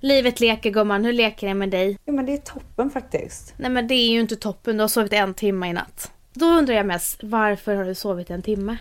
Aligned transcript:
Livet 0.00 0.40
leker 0.40 0.70
gumman, 0.70 1.04
hur 1.04 1.12
leker 1.12 1.48
det 1.48 1.54
med 1.54 1.70
dig? 1.70 1.98
Jo 2.06 2.14
men 2.14 2.26
det 2.26 2.32
är 2.32 2.38
toppen 2.38 2.90
faktiskt. 2.90 3.54
Nej 3.56 3.70
men 3.70 3.88
det 3.88 3.94
är 3.94 4.10
ju 4.10 4.20
inte 4.20 4.36
toppen, 4.36 4.76
du 4.76 4.82
har 4.82 4.88
sovit 4.88 5.12
en 5.12 5.34
timme 5.34 5.68
i 5.68 5.72
natt. 5.72 6.12
Då 6.32 6.46
undrar 6.46 6.74
jag 6.74 6.86
mest, 6.86 7.20
varför 7.22 7.74
har 7.76 7.84
du 7.84 7.94
sovit 7.94 8.30
en 8.30 8.42
timme? 8.42 8.76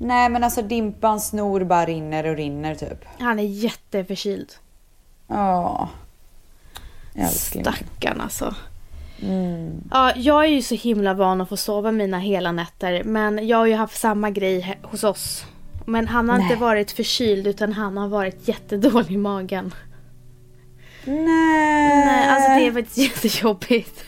Nej 0.00 0.28
men 0.28 0.44
alltså 0.44 0.62
Dimpans 0.62 1.28
snor 1.28 1.64
bara 1.64 1.86
rinner 1.86 2.26
och 2.26 2.36
rinner 2.36 2.74
typ. 2.74 3.04
Han 3.18 3.38
är 3.38 3.44
jätteförkyld. 3.44 4.52
Ja. 5.26 5.88
Älskling. 7.14 7.64
Stackarn 7.64 8.20
alltså. 8.20 8.54
Ja, 9.90 10.12
jag 10.16 10.44
är 10.44 10.48
ju 10.48 10.62
så 10.62 10.74
himla 10.74 11.14
van 11.14 11.40
att 11.40 11.48
få 11.48 11.56
sova 11.56 11.92
mina 11.92 12.18
hela 12.18 12.52
nätter. 12.52 13.04
Men 13.04 13.48
jag 13.48 13.58
har 13.58 13.66
ju 13.66 13.74
haft 13.74 14.00
samma 14.00 14.30
grej 14.30 14.78
hos 14.82 15.04
oss. 15.04 15.44
Men 15.86 16.08
han 16.08 16.28
har 16.28 16.36
inte 16.36 16.48
Nej. 16.48 16.58
varit 16.58 16.90
förkyld 16.92 17.46
utan 17.46 17.72
han 17.72 17.96
har 17.96 18.08
varit 18.08 18.48
jättedålig 18.48 19.10
i 19.10 19.16
magen. 19.16 19.74
Nej. 21.04 22.04
Nej, 22.06 22.28
alltså 22.28 22.50
det 22.50 22.66
är 22.66 22.72
faktiskt 22.72 22.98
jättejobbigt. 23.24 24.04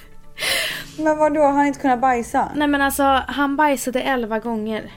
Men 0.98 1.18
vadå, 1.18 1.40
har 1.40 1.52
han 1.52 1.66
inte 1.66 1.80
kunnat 1.80 2.00
bajsa? 2.00 2.48
Nej 2.54 2.68
men 2.68 2.82
alltså 2.82 3.02
han 3.28 3.56
bajsade 3.56 4.02
elva 4.02 4.38
gånger. 4.38 4.92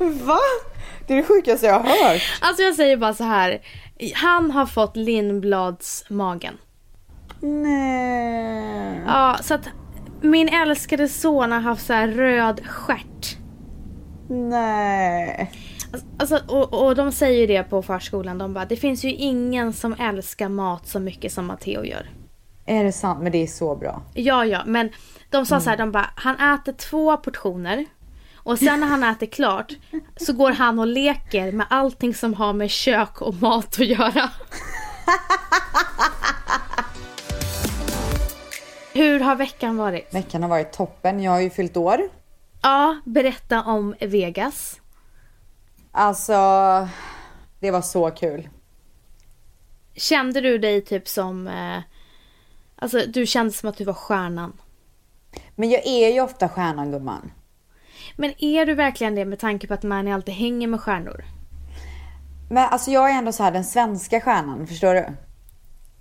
Va? 0.00 0.38
Det 1.06 1.14
är 1.14 1.16
det 1.16 1.22
sjukaste 1.22 1.66
jag 1.66 1.80
har 1.80 2.10
hört. 2.12 2.22
Alltså 2.40 2.62
jag 2.62 2.74
säger 2.74 2.96
bara 2.96 3.14
så 3.14 3.24
här. 3.24 3.60
Han 4.14 4.50
har 4.50 4.66
fått 4.66 4.96
Lindblads 4.96 6.04
magen. 6.08 6.58
Nej. 7.40 9.02
Ja, 9.06 9.36
så 9.42 9.54
att 9.54 9.68
min 10.20 10.48
älskade 10.48 11.08
son 11.08 11.52
har 11.52 11.60
haft 11.60 11.86
så 11.86 11.92
här 11.92 12.08
röd 12.08 12.66
stjärt. 12.66 13.36
Nej. 14.28 15.52
Alltså, 16.18 16.40
och, 16.48 16.86
och 16.86 16.94
de 16.94 17.12
säger 17.12 17.40
ju 17.40 17.46
det 17.46 17.62
på 17.62 17.82
förskolan. 17.82 18.38
De 18.38 18.54
bara, 18.54 18.64
det 18.64 18.76
finns 18.76 19.04
ju 19.04 19.12
ingen 19.12 19.72
som 19.72 19.92
älskar 19.98 20.48
mat 20.48 20.88
så 20.88 21.00
mycket 21.00 21.32
som 21.32 21.46
Matteo 21.46 21.84
gör. 21.84 22.10
Är 22.66 22.84
det 22.84 22.92
sant? 22.92 23.22
Men 23.22 23.32
det 23.32 23.42
är 23.42 23.46
så 23.46 23.76
bra. 23.76 24.02
Ja, 24.14 24.44
ja, 24.44 24.62
men 24.66 24.90
de 25.30 25.46
sa 25.46 25.60
så 25.60 25.70
här, 25.70 25.76
de 25.76 25.92
bara, 25.92 26.10
han 26.14 26.54
äter 26.54 26.72
två 26.72 27.16
portioner. 27.16 27.86
Och 28.50 28.58
sen 28.58 28.80
när 28.80 28.86
han 28.86 29.04
äter 29.04 29.26
klart 29.26 29.72
så 30.16 30.32
går 30.32 30.52
han 30.52 30.78
och 30.78 30.86
leker 30.86 31.52
med 31.52 31.66
allting 31.70 32.14
som 32.14 32.34
har 32.34 32.52
med 32.52 32.70
kök 32.70 33.22
och 33.22 33.34
mat 33.34 33.66
att 33.66 33.86
göra. 33.86 34.30
Hur 38.92 39.20
har 39.20 39.36
veckan 39.36 39.76
varit? 39.76 40.14
Veckan 40.14 40.42
har 40.42 40.48
varit 40.48 40.72
toppen. 40.72 41.22
Jag 41.22 41.32
har 41.32 41.40
ju 41.40 41.50
fyllt 41.50 41.76
år. 41.76 42.08
Ja, 42.62 43.00
berätta 43.04 43.62
om 43.62 43.94
Vegas. 44.00 44.80
Alltså, 45.92 46.32
det 47.60 47.70
var 47.70 47.82
så 47.82 48.10
kul. 48.10 48.48
Kände 49.94 50.40
du 50.40 50.58
dig 50.58 50.84
typ 50.84 51.08
som... 51.08 51.46
Eh, 51.46 51.78
alltså 52.76 52.98
du 53.08 53.26
kände 53.26 53.52
som 53.52 53.68
att 53.68 53.76
du 53.76 53.84
var 53.84 53.94
stjärnan. 53.94 54.52
Men 55.54 55.70
jag 55.70 55.86
är 55.86 56.12
ju 56.12 56.20
ofta 56.20 56.48
stjärnan 56.48 56.92
gumman. 56.92 57.30
Men 58.20 58.44
är 58.44 58.66
du 58.66 58.74
verkligen 58.74 59.14
det 59.14 59.24
med 59.24 59.38
tanke 59.38 59.66
på 59.66 59.74
att 59.74 59.82
Mani 59.82 60.12
alltid 60.12 60.34
hänger 60.34 60.66
med 60.68 60.80
stjärnor? 60.80 61.24
Men 62.50 62.68
alltså 62.68 62.90
jag 62.90 63.10
är 63.10 63.14
ändå 63.14 63.32
så 63.32 63.42
här 63.42 63.50
den 63.52 63.64
svenska 63.64 64.20
stjärnan, 64.20 64.66
förstår 64.66 64.94
du? 64.94 65.06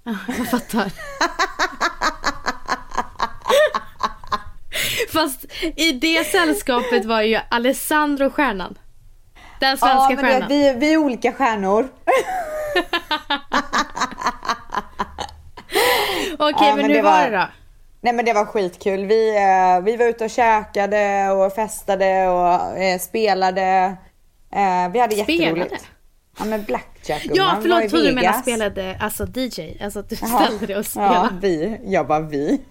Ja, 0.03 0.15
jag 0.37 0.47
fattar. 0.49 0.91
Fast 5.13 5.45
i 5.75 5.91
det 5.91 6.23
sällskapet 6.27 7.05
var 7.05 7.21
ju 7.21 7.39
Alessandro 7.49 8.29
stjärnan. 8.29 8.77
Den 9.59 9.77
svenska 9.77 10.09
ja, 10.13 10.15
men 10.15 10.25
stjärnan. 10.25 10.49
vi, 10.49 10.73
vi 10.73 10.93
är 10.93 10.97
olika 10.97 11.33
stjärnor. 11.33 11.87
Okej, 16.39 16.67
Ja, 16.67 16.75
men, 16.75 16.75
men 16.75 16.85
hur 16.85 16.93
det 16.93 17.01
var 17.01 17.11
var- 17.11 17.31
det 17.31 17.37
då? 17.37 17.47
Nej 18.01 18.13
men 18.13 18.25
det 18.25 18.33
var 18.33 18.45
skitkul. 18.45 19.05
Vi, 19.05 19.35
eh, 19.37 19.83
vi 19.83 19.97
var 19.97 20.05
ute 20.05 20.23
och 20.23 20.29
käkade 20.29 21.29
och 21.29 21.53
festade 21.53 22.27
och 22.27 22.77
eh, 22.77 22.99
spelade. 22.99 23.95
Eh, 24.51 24.89
vi 24.91 24.99
hade 24.99 25.15
jätteroligt. 25.15 25.65
Spelade? 25.65 25.79
Ja 26.39 26.45
men 26.45 26.63
blackjack 26.63 27.21
Ja, 27.25 27.33
gumman. 27.33 27.57
I 27.57 27.61
förlåt. 27.61 27.81
Jag 27.81 27.89
trodde 27.89 28.07
du 28.09 28.15
menade 28.15 28.27
Vegas. 28.27 28.41
spelade 28.41 28.97
alltså 28.99 29.27
DJ. 29.35 29.83
Alltså 29.83 29.99
att 29.99 30.09
du 30.09 30.15
ställde 30.15 30.65
dig 30.65 30.75
och 30.77 30.85
spelade. 30.85 31.13
Ja, 31.15 31.29
vi. 31.41 31.79
Jag 31.85 32.07
bara 32.07 32.19
vi. 32.19 32.61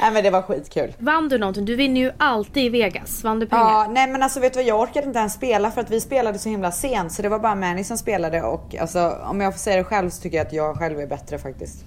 Nej 0.00 0.12
men 0.12 0.22
det 0.24 0.30
var 0.30 0.42
skitkul. 0.42 0.92
Vann 0.98 1.28
du 1.28 1.38
någonting? 1.38 1.64
Du 1.64 1.76
vinner 1.76 2.00
ju 2.00 2.12
alltid 2.18 2.64
i 2.64 2.68
Vegas. 2.68 3.24
Vann 3.24 3.38
du 3.40 3.46
pengar? 3.46 3.62
Ja, 3.64 3.86
nej 3.90 4.06
men 4.08 4.22
alltså 4.22 4.40
vet 4.40 4.52
du 4.52 4.58
vad, 4.58 4.66
jag 4.66 4.80
orkade 4.80 5.06
inte 5.06 5.18
ens 5.18 5.34
spela 5.34 5.70
för 5.70 5.80
att 5.80 5.90
vi 5.90 6.00
spelade 6.00 6.38
så 6.38 6.48
himla 6.48 6.72
sent 6.72 7.12
så 7.12 7.22
det 7.22 7.28
var 7.28 7.38
bara 7.38 7.54
Manny 7.54 7.84
som 7.84 7.98
spelade 7.98 8.42
och 8.42 8.74
alltså 8.80 9.18
om 9.24 9.40
jag 9.40 9.52
får 9.54 9.58
säga 9.58 9.76
det 9.76 9.84
själv 9.84 10.10
så 10.10 10.22
tycker 10.22 10.36
jag 10.36 10.46
att 10.46 10.52
jag 10.52 10.76
själv 10.78 11.00
är 11.00 11.06
bättre 11.06 11.38
faktiskt. 11.38 11.84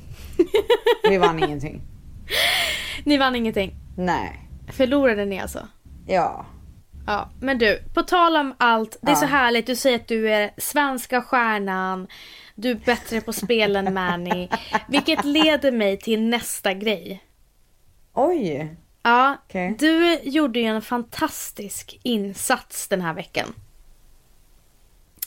Vi 1.10 1.18
vann 1.18 1.44
ingenting. 1.44 1.82
Ni 3.04 3.18
vann 3.18 3.36
ingenting. 3.36 3.76
Nej. 3.98 4.50
Förlorade 4.72 5.26
ni 5.26 5.40
alltså? 5.40 5.68
Ja. 6.08 6.46
Ja, 7.08 7.30
men 7.42 7.58
du, 7.58 7.80
på 7.94 8.04
tal 8.04 8.36
om 8.38 8.54
allt. 8.58 8.98
Det 9.02 9.08
är 9.08 9.12
Ja. 9.12 9.20
så 9.20 9.26
härligt. 9.26 9.68
Du 9.68 9.76
säger 9.76 9.96
att 9.96 10.08
du 10.08 10.30
är 10.34 10.52
svenska 10.58 11.22
stjärnan. 11.22 12.08
Du 12.56 12.72
är 12.72 12.76
bättre 12.76 13.22
på 13.22 13.34
spel 13.34 13.76
än 13.76 13.94
Manny. 13.94 14.48
Vilket 14.90 15.26
leder 15.26 15.72
mig 15.72 15.98
till 15.98 16.22
nästa 16.22 16.74
grej. 16.74 17.22
Oj. 18.16 18.76
Ja, 19.04 19.38
Okej. 19.46 19.76
du 19.80 20.20
gjorde 20.24 20.60
ju 20.60 20.66
en 20.66 20.82
fantastisk 20.82 22.00
insats 22.04 22.88
den 22.88 23.02
här 23.02 23.14
veckan. 23.14 23.54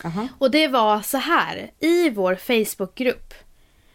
Aha. 0.04 0.28
Och 0.38 0.50
det 0.50 0.68
var 0.68 1.00
så 1.00 1.18
här. 1.18 1.70
I 1.80 2.10
vår 2.10 2.34
Facebookgrupp 2.34 3.34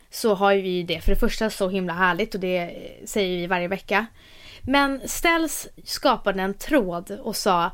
så 0.10 0.34
har 0.36 0.54
vi 0.54 0.84
det 0.84 1.02
för 1.02 1.12
det 1.12 1.20
första 1.20 1.50
så 1.50 1.70
himla 1.70 1.94
härligt 1.94 2.36
och 2.36 2.40
det 2.42 2.76
säger 3.06 3.38
vi 3.38 3.48
varje 3.48 3.68
vecka. 3.68 4.06
Men 4.62 5.02
Ställs 5.08 5.68
skapade 5.86 6.42
en 6.42 6.54
tråd 6.54 7.12
och 7.24 7.36
sa 7.36 7.72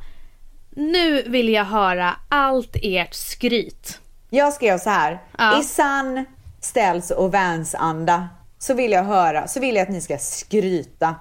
Nu 0.70 1.22
vill 1.22 1.50
jag 1.50 1.66
höra 1.66 2.16
allt 2.30 2.76
ert 2.82 3.14
skryt. 3.14 4.00
Jag 4.30 4.54
skrev 4.54 4.78
så 4.78 4.90
här. 4.90 5.20
Ja. 5.38 5.60
I 5.60 5.64
sann 5.64 6.26
ställs 6.60 7.12
och 7.12 7.32
Vans-anda 7.32 8.30
så 8.60 8.74
vill 8.74 8.92
jag 8.92 9.04
höra, 9.04 9.48
så 9.48 9.60
vill 9.60 9.76
jag 9.76 9.84
att 9.84 9.90
ni 9.90 10.02
ska 10.02 10.18
skryta. 10.18 11.16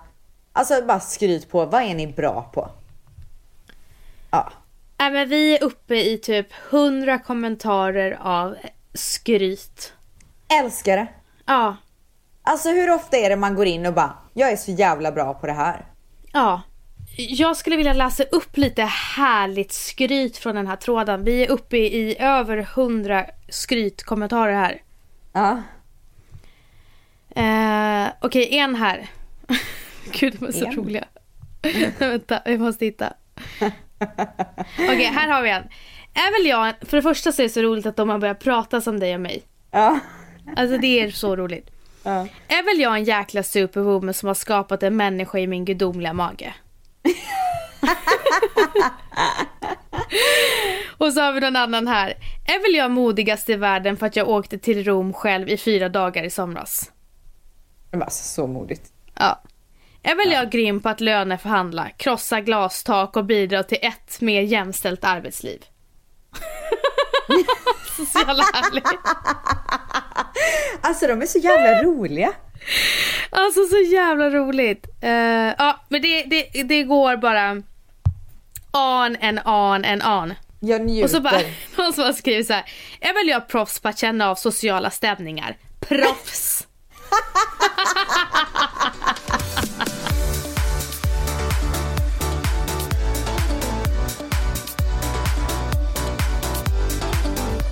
Alltså 0.53 0.82
bara 0.87 1.00
skryt 1.00 1.50
på, 1.50 1.65
vad 1.66 1.82
är 1.82 1.94
ni 1.94 2.06
bra 2.06 2.50
på? 2.54 2.71
Ja. 4.31 4.53
Äh, 5.00 5.10
men 5.12 5.28
vi 5.28 5.56
är 5.56 5.62
uppe 5.65 5.94
i 5.94 6.19
typ 6.19 6.47
100 6.71 7.19
kommentarer 7.19 8.19
av 8.21 8.56
skryt. 8.94 9.93
Älskar 10.60 10.97
det. 10.97 11.06
Ja, 11.47 11.76
Alltså 12.43 12.69
hur 12.69 12.91
ofta 12.94 13.16
är 13.16 13.31
det 13.31 13.37
man 13.37 13.55
går 13.55 13.66
in 13.66 13.87
och 13.87 13.94
bara, 13.94 14.12
jag 14.34 14.50
är 14.53 14.56
så 14.56 14.70
jävla 14.70 15.12
bra 15.12 15.34
på 15.34 15.47
det 15.47 15.53
här. 15.53 15.84
ja. 16.32 16.62
Jag 17.16 17.56
skulle 17.56 17.76
vilja 17.76 17.93
läsa 17.93 18.22
upp 18.22 18.56
lite 18.56 18.82
härligt 19.16 19.72
skryt 19.72 20.37
från 20.37 20.55
den 20.55 20.66
här 20.66 20.76
tråden. 20.76 21.25
Vi 21.25 21.44
är 21.44 21.50
uppe 21.50 21.76
i 21.76 22.16
över 22.20 22.56
100 22.59 23.26
skrytkommentarer 23.49 24.55
här. 24.55 24.82
Ja. 25.32 25.62
Eh, 27.37 28.06
Okej, 28.21 28.59
en 28.59 28.75
här. 28.75 29.06
Gud, 30.12 30.37
de 30.41 30.47
är 30.47 30.53
så 30.53 30.65
En? 30.66 30.77
roliga. 30.77 31.05
Vänta, 31.99 32.43
vi 32.44 32.58
måste 32.58 32.85
hitta. 32.85 33.12
Okej, 34.79 35.05
här 35.05 35.29
har 35.29 35.43
vi 35.43 35.50
en. 35.50 35.62
Är 36.14 36.38
väl 36.43 36.49
jag, 36.50 36.75
för 36.88 36.97
det 36.97 37.02
första 37.02 37.32
så 37.32 37.43
är 37.43 37.44
det 37.44 37.50
så 37.52 37.62
roligt 37.62 37.87
att 37.87 37.97
de 37.97 38.08
har 38.08 38.19
börjat 38.19 38.38
prata 38.41 38.81
som 38.81 39.00
dig 39.00 39.14
och 39.14 39.20
mig. 39.20 39.43
Ja. 39.70 39.99
Alltså 40.56 40.79
det 40.79 41.00
är 41.00 41.11
så 41.11 41.37
roligt. 41.37 41.70
ja. 42.02 42.26
Är 42.49 42.62
väl 42.64 42.81
jag 42.82 42.94
en 42.97 43.05
jäkla 43.05 43.43
superwoman 43.43 44.14
som 44.14 44.26
har 44.26 44.35
skapat 44.35 44.82
en 44.82 44.97
människa 44.97 45.38
i 45.38 45.47
min 45.47 45.64
gudomliga 45.64 46.12
mage? 46.12 46.55
Och 50.99 51.12
så 51.12 51.20
har 51.20 51.32
vi 51.32 51.41
någon 51.41 51.56
annan 51.56 51.87
här. 51.87 52.14
Är 52.47 52.62
väl 52.62 52.75
jag 52.75 52.91
modigast 52.91 53.49
i 53.49 53.55
världen 53.55 53.97
för 53.97 54.06
att 54.06 54.17
jag 54.17 54.29
åkte 54.29 54.58
till 54.58 54.85
Rom 54.85 55.12
själv 55.12 55.49
i 55.49 55.56
fyra 55.56 55.88
dagar 55.88 56.23
i 56.23 56.31
somras? 56.31 56.93
Men 57.90 58.02
alltså 58.02 58.25
så 58.25 58.46
modigt. 58.46 58.93
Ja. 59.14 59.43
Är 60.02 60.14
väl 60.14 60.32
jag 60.32 60.50
grym 60.50 60.81
på 60.81 60.88
att 60.88 61.00
löneförhandla, 61.00 61.88
krossa 61.96 62.40
glastak 62.40 63.17
och 63.17 63.25
bidra 63.25 63.62
till 63.62 63.79
ett 63.82 64.20
mer 64.20 64.43
jämställt 64.43 65.05
arbetsliv? 65.05 65.64
så 67.96 68.19
jävla 68.19 68.43
härligt. 68.52 68.85
Alltså 70.81 71.06
de 71.06 71.23
är 71.23 71.26
så 71.26 71.38
jävla 71.38 71.82
roliga. 71.82 72.32
Alltså 73.31 73.64
så 73.64 73.79
jävla 73.79 74.31
roligt. 74.31 74.87
Uh, 75.05 75.11
ja, 75.58 75.81
men 75.88 76.02
det, 76.02 76.23
det, 76.23 76.62
det 76.62 76.82
går 76.82 77.17
bara 77.17 77.50
on 78.73 79.17
and 79.20 79.38
on 79.44 79.85
and 79.85 80.02
on. 80.02 80.35
Jag 80.61 80.81
njuter. 80.81 81.05
Och 81.05 81.11
så 81.11 81.20
bara, 81.20 81.40
någon 81.76 81.93
som 81.93 82.05
har 82.05 82.12
skrivit 82.12 82.46
så 82.46 82.52
här. 82.52 82.64
Är 83.00 83.14
väl 83.14 83.29
jag 83.29 83.49
proffs 83.49 83.81
på 83.81 83.88
att 83.88 83.99
känna 83.99 84.31
av 84.31 84.35
sociala 84.35 84.90
stämningar. 84.90 85.56
Proffs! 85.81 86.68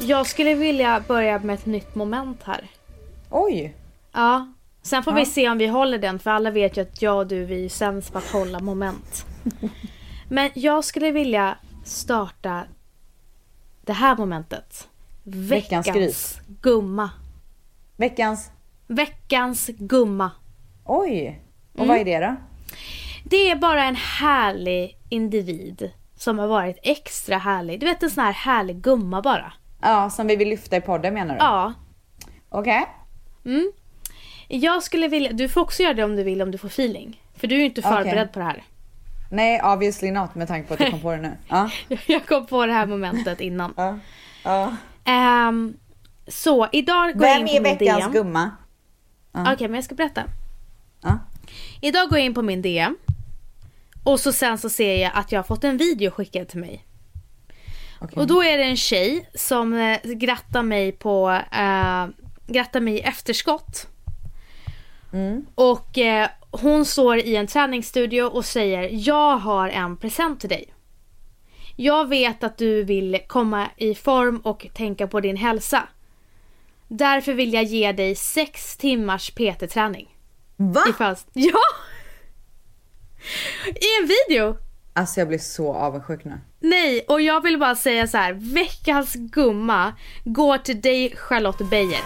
Jag 0.01 0.27
skulle 0.27 0.55
vilja 0.55 1.03
börja 1.09 1.39
med 1.39 1.55
ett 1.55 1.67
nytt 1.67 1.95
moment 1.95 2.43
här. 2.43 2.69
Oj! 3.31 3.77
Ja. 4.13 4.53
Sen 4.83 5.03
får 5.03 5.13
Ja. 5.13 5.19
vi 5.19 5.27
se 5.27 5.49
om 5.49 5.59
vi 5.59 5.67
håller 5.67 5.99
den 5.99 6.19
för 6.19 6.31
alla 6.31 6.51
vet 6.51 6.77
ju 6.77 6.81
att 6.83 7.03
jag 7.03 7.17
och 7.17 7.27
du 7.27 7.45
vi 7.45 7.65
är 7.65 7.69
sämst 7.69 8.13
på 8.13 8.19
att 8.19 8.31
hålla 8.31 8.61
moment. 8.61 9.27
Men 10.29 10.51
jag 10.55 10.85
skulle 10.85 11.11
vilja 11.11 11.59
starta 11.85 12.65
det 13.83 13.93
här 13.93 14.17
momentet. 14.17 14.89
Veckans 15.23 15.87
Veckans 15.89 16.41
gumma. 16.47 17.11
Veckans... 17.97 18.51
Veckans 18.87 19.67
gumma. 19.79 20.31
Oj! 20.85 21.41
Och 21.73 21.79
Mm. 21.85 21.89
vad 21.89 21.99
är 21.99 22.05
det 22.05 22.27
då? 22.27 22.37
Det 23.25 23.51
är 23.51 23.57
bara 23.57 23.85
en 23.85 23.97
härlig 23.97 24.97
individ 25.09 25.91
som 26.17 26.39
har 26.39 26.47
varit 26.47 26.79
extra 26.83 27.39
härlig. 27.39 27.81
Du 27.81 27.87
vet 27.87 28.03
en 28.03 28.11
sån 28.11 28.25
här 28.25 28.33
härlig 28.33 28.77
gumma 28.77 29.23
bara. 29.23 29.53
Ja, 29.83 30.11
som 30.11 30.27
vi 30.27 30.37
vill 30.37 30.49
lyfta 30.49 30.77
i 30.77 30.81
podden 30.81 31.15
menar 31.15 31.35
du? 31.35 31.41
Ja. 31.41 31.73
Okej. 32.49 32.87
Mm. 33.45 33.73
Jag 34.49 34.83
skulle 34.83 35.09
vilja, 35.09 35.33
du 35.33 35.49
får 35.49 35.61
också 35.61 35.83
göra 35.83 35.95
det 35.95 36.05
om 36.05 36.17
du 36.17 36.23
vill 36.23 36.43
om 36.43 36.51
du 36.51 36.59
får 36.59 36.69
feeling. 36.69 37.23
För 37.37 37.47
du 37.47 37.55
är 37.55 37.59
ju 37.59 37.65
inte 37.65 37.83
förberedd 37.83 38.33
på 38.33 38.39
det 38.39 38.45
här. 38.45 38.65
Nej, 39.31 39.61
obviously 39.63 40.11
not 40.11 40.35
med 40.35 40.49
tanke 40.49 40.69
på 40.69 40.75
att 40.75 40.81
du 40.81 40.91
kom 40.91 41.01
på 41.01 41.11
det 41.11 41.17
nu. 41.17 41.33
Ja. 41.49 41.71
Jag 42.07 42.27
kom 42.27 42.47
på 42.47 42.67
det 42.67 42.73
här 42.73 42.87
momentet 42.87 43.41
innan. 43.41 43.75
ja. 43.77 43.99
ja. 44.45 44.77
Ehm, 45.05 45.77
så 46.29 46.69
idag 46.73 47.19
går 47.19 47.27
jag 47.29 47.35
Vem 47.39 47.47
in 47.47 47.47
på 47.47 47.53
är 47.57 47.61
min 47.61 47.79
veckans 47.79 48.05
DM. 48.05 48.13
gumma? 48.13 48.51
Okej, 49.43 49.69
men 49.69 49.75
jag 49.75 49.85
ska 49.85 49.95
berätta. 49.95 50.25
Ja. 51.03 51.19
Idag 51.81 52.09
går 52.09 52.19
jag 52.19 52.27
in 52.27 52.35
på 52.35 52.43
min 52.43 52.63
DM. 52.63 52.97
Och 54.05 54.21
så 54.21 54.33
sen 54.33 54.59
så 54.59 54.71
ser 54.71 55.03
jag 55.03 55.13
att 55.15 55.33
jag 55.33 55.39
har 55.39 55.45
fått 55.45 55.65
en 55.65 55.77
video 55.77 56.11
skickad 56.11 56.49
till 56.49 56.61
mig. 56.61 56.85
Okej. 58.01 58.19
Och 58.19 58.27
då 58.27 58.43
är 58.43 58.59
det 58.59 58.65
en 58.65 58.77
tjej 58.77 59.31
som 59.35 59.75
eh, 59.75 60.01
grattar 60.03 60.63
mig 60.63 60.93
på 60.93 61.41
eh, 61.53 62.07
grattar 62.47 62.81
mig 62.81 62.95
i 62.95 63.01
efterskott. 63.01 63.87
Mm. 65.13 65.47
Och 65.55 65.99
eh, 65.99 66.29
hon 66.51 66.85
står 66.85 67.19
i 67.19 67.37
en 67.37 67.47
träningsstudio 67.47 68.23
och 68.23 68.45
säger 68.45 68.89
jag 68.93 69.37
har 69.37 69.69
en 69.69 69.97
present 69.97 70.41
till 70.41 70.49
dig. 70.49 70.73
Jag 71.77 72.09
vet 72.09 72.45
att 72.45 72.59
du 72.59 72.85
vill 72.85 73.19
komma 73.27 73.67
i 73.77 73.95
form 73.95 74.39
och 74.39 74.67
tänka 74.75 75.07
på 75.07 75.21
din 75.21 75.37
hälsa. 75.37 75.89
Därför 76.89 77.33
vill 77.33 77.53
jag 77.55 77.65
ge 77.65 77.93
dig 77.93 78.15
sex 78.15 78.77
timmars 78.77 79.31
PT-träning. 79.31 80.09
Va? 80.57 80.85
I 80.89 80.93
föds- 80.93 81.27
ja! 81.33 81.59
I 83.67 84.03
en 84.03 84.09
video! 84.29 84.57
Alltså 84.93 85.21
jag 85.21 85.29
blir 85.29 85.39
så 85.39 85.75
avundsjuk 85.75 86.25
nu. 86.25 86.41
Nej, 86.61 87.05
och 87.09 87.21
jag 87.21 87.43
vill 87.43 87.59
bara 87.59 87.75
säga 87.77 88.07
så 88.07 88.17
här. 88.19 88.33
Veckans 88.33 89.15
gumma 89.15 89.93
går 90.25 90.59
till 90.59 90.81
dig 90.81 91.17
Charlotte 91.17 91.71
Beijer. 91.71 92.01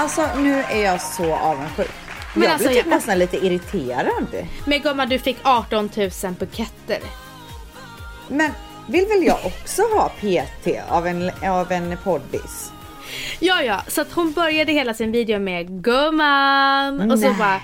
Alltså 0.00 0.28
nu 0.36 0.54
är 0.54 0.84
jag 0.84 1.00
så 1.00 1.34
avundsjuk. 1.34 1.90
Men 2.34 2.42
jag 2.42 2.52
alltså, 2.52 2.68
blir 2.68 2.76
typ 2.76 2.86
jag- 2.86 2.94
nästan 2.94 3.18
lite 3.18 3.36
irriterad. 3.36 4.26
Men 4.66 4.80
gumma, 4.80 5.06
du 5.06 5.18
fick 5.18 5.36
18 5.42 5.90
000 5.96 6.10
buketter. 6.38 6.98
Men 8.28 8.50
vill 8.88 9.06
väl 9.06 9.22
jag 9.22 9.38
också 9.46 9.82
ha 9.82 10.08
PT 10.08 10.66
av 10.88 11.06
en, 11.06 11.30
av 11.44 11.72
en 11.72 11.96
poddis? 12.04 12.72
Ja, 13.40 13.62
ja, 13.62 13.82
så 13.88 14.00
att 14.00 14.12
hon 14.12 14.32
började 14.32 14.72
hela 14.72 14.94
sin 14.94 15.12
video 15.12 15.38
med 15.38 15.82
gumman 15.84 17.10
och 17.10 17.18
så 17.18 17.28
Nej. 17.28 17.38
bara 17.38 17.60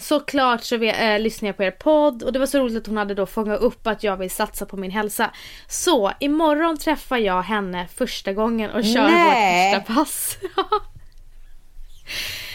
Såklart 0.00 0.62
så 0.64 0.76
vi, 0.76 0.88
äh, 0.88 1.18
lyssnade 1.18 1.48
jag 1.48 1.56
på 1.56 1.62
er 1.62 1.70
podd 1.70 2.22
och 2.22 2.32
det 2.32 2.38
var 2.38 2.46
så 2.46 2.58
roligt 2.58 2.76
att 2.76 2.86
hon 2.86 2.96
hade 2.96 3.14
då 3.14 3.26
fångat 3.26 3.60
upp 3.60 3.86
att 3.86 4.02
jag 4.02 4.16
vill 4.16 4.30
satsa 4.30 4.66
på 4.66 4.76
min 4.76 4.90
hälsa. 4.90 5.30
Så 5.68 6.12
imorgon 6.20 6.76
träffar 6.78 7.16
jag 7.16 7.42
henne 7.42 7.88
första 7.96 8.32
gången 8.32 8.70
och 8.70 8.84
kör 8.84 9.08
Nej. 9.08 9.74
vårt 9.74 9.86
första 9.86 9.94
pass. 9.94 10.38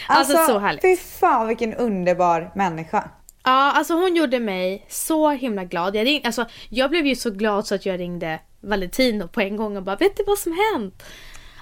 Alltså, 0.08 0.36
så 0.46 0.58
härligt. 0.58 0.82
Fy 0.82 0.96
fan 0.96 1.48
vilken 1.48 1.74
underbar 1.74 2.52
människa. 2.54 3.10
Ja, 3.44 3.72
alltså 3.72 3.94
hon 3.94 4.16
gjorde 4.16 4.40
mig 4.40 4.86
så 4.88 5.30
himla 5.30 5.64
glad. 5.64 5.96
Jag, 5.96 6.06
ring, 6.06 6.20
alltså, 6.24 6.46
jag 6.68 6.90
blev 6.90 7.06
ju 7.06 7.16
så 7.16 7.30
glad 7.30 7.66
så 7.66 7.74
att 7.74 7.86
jag 7.86 8.00
ringde 8.00 8.40
Valentino 8.60 9.28
på 9.28 9.40
en 9.40 9.56
gång 9.56 9.76
och 9.76 9.82
bara 9.82 9.96
vet 9.96 10.16
du 10.16 10.24
vad 10.26 10.38
som 10.38 10.52
hänt? 10.74 11.02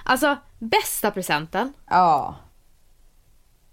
Alltså 0.03 0.37
bästa 0.59 1.11
presenten. 1.11 1.73
Ja, 1.89 2.35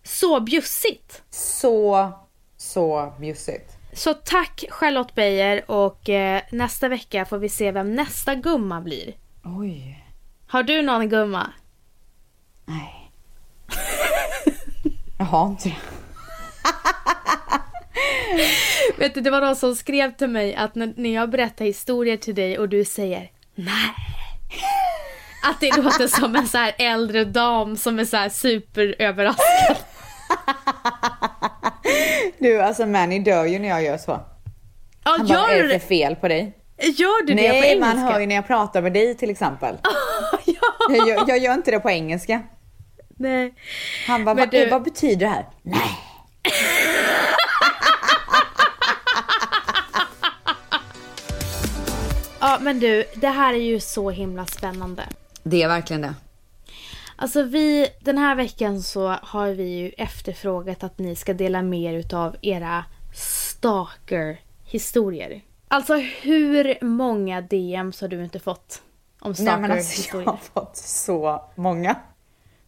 Så 0.03 0.41
bjussigt. 0.41 1.23
så, 1.31 2.11
så 2.57 3.13
bjussigt. 3.21 3.77
Så 3.93 4.15
tack 4.15 4.65
Charlotte 4.71 5.15
Beijer 5.15 5.71
och 5.71 6.09
eh, 6.09 6.43
nästa 6.53 6.89
vecka 6.89 7.25
får 7.25 7.39
vi 7.39 7.49
se 7.49 7.73
vem 7.73 7.95
nästa 7.95 8.35
gumma 8.35 8.81
blir. 8.81 9.15
Oj. 9.45 10.05
Har 10.49 10.63
du 10.63 10.83
någon 10.83 11.09
gumma? 11.09 11.51
Nej. 12.65 13.13
Jag 15.21 15.27
har 15.27 15.47
inte 15.47 15.69
det. 15.69 15.75
Vet 18.99 19.15
du, 19.15 19.21
det 19.21 19.31
var 19.31 19.41
någon 19.41 19.57
som 19.57 19.77
skrev 19.77 20.13
till 20.13 20.29
mig 20.29 20.55
att 20.55 20.75
när, 20.75 20.93
när 20.97 21.15
jag 21.15 21.31
berättar 21.31 21.65
historier 21.65 22.17
till 22.17 22.35
dig 22.35 22.59
och 22.59 22.69
du 22.69 22.85
säger 22.85 23.31
nej. 23.55 23.95
Att 25.45 25.61
det 25.61 25.77
låter 25.77 26.07
som 26.07 26.37
en 26.37 26.49
så 26.49 26.59
här 26.59 26.75
äldre 26.79 27.25
dam 27.25 27.77
som 27.77 27.99
är 27.99 28.05
så 28.05 28.17
här 28.17 28.29
superöverraskad. 28.29 29.77
Du 32.39 32.61
alltså 32.61 32.87
Manny 32.87 33.19
dör 33.19 33.45
ju 33.45 33.59
när 33.59 33.69
jag 33.69 33.83
gör 33.83 33.99
så. 33.99 34.11
Ja, 35.05 35.17
Han 35.19 35.27
bara, 35.27 35.35
gör, 35.35 35.49
är 35.49 35.63
du 35.63 35.69
det 35.69 35.81
fel 35.81 36.17
på 36.17 36.29
dig? 36.29 36.53
gör 36.83 37.27
du 37.27 37.35
det 37.35 37.49
på 37.49 37.49
Nej, 37.49 37.73
engelska? 37.73 37.95
man 37.95 37.99
hör 37.99 38.21
ju 38.21 38.27
när 38.27 38.35
jag 38.35 38.47
pratar 38.47 38.83
med 38.83 38.93
dig 38.93 39.15
till 39.15 39.31
exempel. 39.31 39.79
ja. 40.45 40.97
Jag, 41.07 41.29
jag 41.29 41.39
gör 41.39 41.55
inte 41.55 41.71
det 41.71 41.81
på 41.81 41.91
engelska. 41.91 42.43
Nej. 43.21 43.55
Han 44.07 44.25
bara, 44.25 44.35
vad, 44.35 44.51
du- 44.51 44.71
vad 44.71 44.83
betyder 44.83 45.27
det 45.27 45.33
här? 45.33 45.47
Nej. 45.63 45.99
Ja, 52.41 52.59
men 52.61 52.81
du, 52.81 53.05
det 53.15 53.29
här 53.29 53.55
är 53.55 53.59
ju 53.59 53.81
så 53.81 54.11
himla 54.11 54.47
spännande. 54.47 55.03
Det 55.43 55.63
är 55.63 55.69
verkligen 55.69 56.03
det. 56.03 56.15
Alltså 57.17 57.43
vi, 57.43 57.89
den 58.01 58.19
här 58.19 58.35
veckan 58.35 58.83
så 58.83 59.09
har 59.23 59.49
vi 59.49 59.65
ju 59.69 59.89
efterfrågat 59.89 60.85
att 60.85 60.99
ni 60.99 61.17
ska 61.17 61.35
dela 61.35 61.63
med 61.63 61.95
er 61.95 61.99
utav 61.99 62.37
era 62.43 62.85
stalker-historier. 63.15 65.41
Alltså 65.69 65.95
hur 66.23 66.85
många 66.85 67.41
DMs 67.41 68.01
har 68.01 68.09
du 68.09 68.25
inte 68.25 68.39
fått 68.41 68.83
om 69.21 69.35
Nej 69.39 69.61
men 69.61 69.71
alltså 69.71 69.73
jag 69.73 69.85
stalker-historier? 70.05 70.27
har 70.27 70.37
fått 70.37 70.77
så 70.77 71.45
många. 71.55 71.97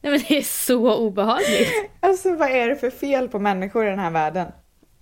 Nej 0.02 0.12
men 0.12 0.20
det 0.28 0.38
är 0.38 0.42
så 0.42 0.94
obehagligt. 0.94 1.90
Alltså 2.00 2.36
vad 2.36 2.50
är 2.50 2.68
det 2.68 2.76
för 2.76 2.90
fel 2.90 3.28
på 3.28 3.38
människor 3.38 3.86
i 3.86 3.90
den 3.90 3.98
här 3.98 4.10
världen? 4.10 4.52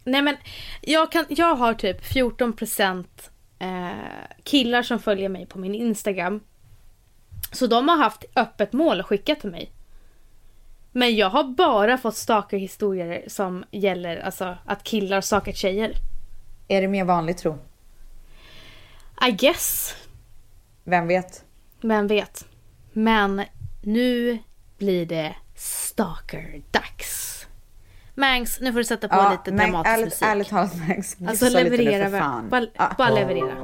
Nej 0.04 0.22
men 0.22 0.36
jag, 0.80 1.12
kan, 1.12 1.24
jag 1.28 1.54
har 1.54 1.74
typ 1.74 2.02
14% 2.02 3.04
eh, 3.58 3.90
killar 4.44 4.82
som 4.82 4.98
följer 4.98 5.28
mig 5.28 5.46
på 5.46 5.58
min 5.58 5.74
Instagram. 5.74 6.40
Så 7.52 7.66
de 7.66 7.88
har 7.88 7.96
haft 7.96 8.24
öppet 8.36 8.72
mål 8.72 9.00
och 9.00 9.06
skickat 9.06 9.40
till 9.40 9.50
mig. 9.50 9.72
Men 10.92 11.16
jag 11.16 11.30
har 11.30 11.44
bara 11.44 11.98
fått 11.98 12.16
stalker-historier 12.16 13.24
som 13.26 13.64
gäller 13.70 14.16
alltså, 14.16 14.58
att 14.64 14.82
killar 14.82 15.20
stalkat 15.20 15.56
tjejer. 15.56 15.92
Är 16.68 16.80
det 16.80 16.88
mer 16.88 17.04
vanligt 17.04 17.38
tro? 17.38 17.58
I 19.28 19.30
guess. 19.30 19.96
Vem 20.84 21.06
vet? 21.06 21.44
Vem 21.80 22.06
vet. 22.06 22.46
Men 22.92 23.42
nu 23.82 24.38
blir 24.80 25.06
det 25.06 25.34
Stalker-dags. 25.56 27.46
Mangs, 28.14 28.60
nu 28.60 28.72
får 28.72 28.78
du 28.78 28.84
sätta 28.84 29.08
på 29.08 29.16
ja, 29.16 29.30
lite 29.30 29.50
dramatisk 29.56 29.92
ärligt, 29.94 30.06
musik. 30.06 30.22
Ärligt 30.22 30.48
talat 30.48 30.88
Mangs, 30.88 31.16
Alltså 31.26 31.48
leverera, 31.48 32.08
lite 32.08 32.40
nu 32.42 32.48
bara, 32.48 32.66
ja. 32.74 32.94
bara 32.98 33.10
leverera. 33.10 33.54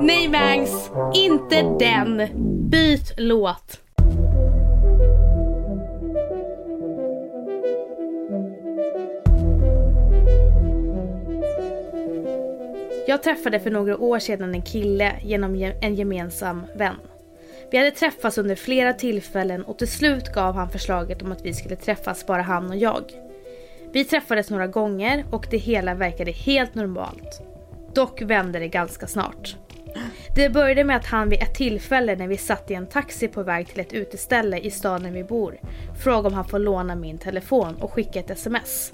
Nej 0.00 0.28
Mangs, 0.28 0.90
inte 1.14 1.62
den! 1.62 2.28
Byt 2.70 3.14
låt. 3.16 3.78
Jag 13.06 13.22
träffade 13.22 13.60
för 13.60 13.70
några 13.70 13.98
år 13.98 14.18
sedan 14.18 14.54
en 14.54 14.62
kille 14.62 15.12
genom 15.22 15.72
en 15.80 15.94
gemensam 15.94 16.66
vän. 16.74 16.96
Vi 17.72 17.78
hade 17.78 17.90
träffats 17.90 18.38
under 18.38 18.54
flera 18.54 18.92
tillfällen 18.92 19.62
och 19.64 19.78
till 19.78 19.88
slut 19.88 20.32
gav 20.32 20.54
han 20.54 20.70
förslaget 20.70 21.22
om 21.22 21.32
att 21.32 21.44
vi 21.44 21.54
skulle 21.54 21.76
träffas 21.76 22.26
bara 22.26 22.42
han 22.42 22.70
och 22.70 22.76
jag. 22.76 23.04
Vi 23.92 24.04
träffades 24.04 24.50
några 24.50 24.66
gånger 24.66 25.24
och 25.30 25.46
det 25.50 25.56
hela 25.56 25.94
verkade 25.94 26.30
helt 26.30 26.74
normalt. 26.74 27.42
Dock 27.94 28.22
vände 28.22 28.58
det 28.58 28.68
ganska 28.68 29.06
snart. 29.06 29.56
Det 30.36 30.48
började 30.48 30.84
med 30.84 30.96
att 30.96 31.06
han 31.06 31.28
vid 31.28 31.42
ett 31.42 31.54
tillfälle 31.54 32.16
när 32.16 32.28
vi 32.28 32.36
satt 32.36 32.70
i 32.70 32.74
en 32.74 32.86
taxi 32.86 33.28
på 33.28 33.42
väg 33.42 33.68
till 33.68 33.80
ett 33.80 33.92
uteställe 33.92 34.58
i 34.58 34.70
staden 34.70 35.12
vi 35.12 35.24
bor 35.24 35.58
frågade 36.02 36.28
om 36.28 36.34
han 36.34 36.48
får 36.48 36.58
låna 36.58 36.94
min 36.94 37.18
telefon 37.18 37.74
och 37.80 37.92
skicka 37.92 38.20
ett 38.20 38.30
sms. 38.30 38.92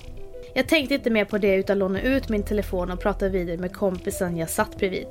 Jag 0.54 0.68
tänkte 0.68 0.94
inte 0.94 1.10
mer 1.10 1.24
på 1.24 1.38
det 1.38 1.54
utan 1.54 1.78
lånade 1.78 2.08
ut 2.08 2.28
min 2.28 2.42
telefon 2.42 2.90
och 2.90 3.00
pratade 3.00 3.30
vidare 3.30 3.56
med 3.56 3.72
kompisen 3.72 4.36
jag 4.36 4.50
satt 4.50 4.76
bredvid. 4.76 5.08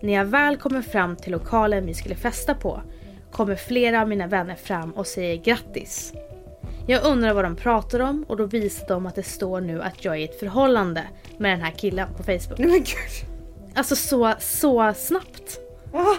När 0.00 0.12
jag 0.12 0.24
väl 0.24 0.56
kommer 0.56 0.82
fram 0.82 1.16
till 1.16 1.32
lokalen 1.32 1.86
vi 1.86 1.94
skulle 1.94 2.14
festa 2.14 2.54
på 2.54 2.82
kommer 3.32 3.56
flera 3.56 4.00
av 4.02 4.08
mina 4.08 4.26
vänner 4.26 4.54
fram 4.54 4.90
och 4.90 5.06
säger 5.06 5.36
grattis. 5.36 6.12
Jag 6.86 7.04
undrar 7.04 7.34
vad 7.34 7.44
de 7.44 7.56
pratar 7.56 8.00
om 8.00 8.24
och 8.28 8.36
då 8.36 8.44
visar 8.44 8.88
de 8.88 9.06
att 9.06 9.14
det 9.14 9.22
står 9.22 9.60
nu 9.60 9.82
att 9.82 10.04
jag 10.04 10.14
är 10.14 10.18
i 10.18 10.24
ett 10.24 10.38
förhållande 10.38 11.02
med 11.38 11.52
den 11.52 11.60
här 11.60 11.70
killen 11.70 12.08
på 12.16 12.22
Facebook. 12.22 12.58
Nej 12.58 12.68
men 12.68 12.78
gud. 12.78 13.30
Alltså 13.74 13.96
så, 13.96 14.34
så 14.38 14.92
snabbt. 14.96 15.60
Ah. 15.92 16.16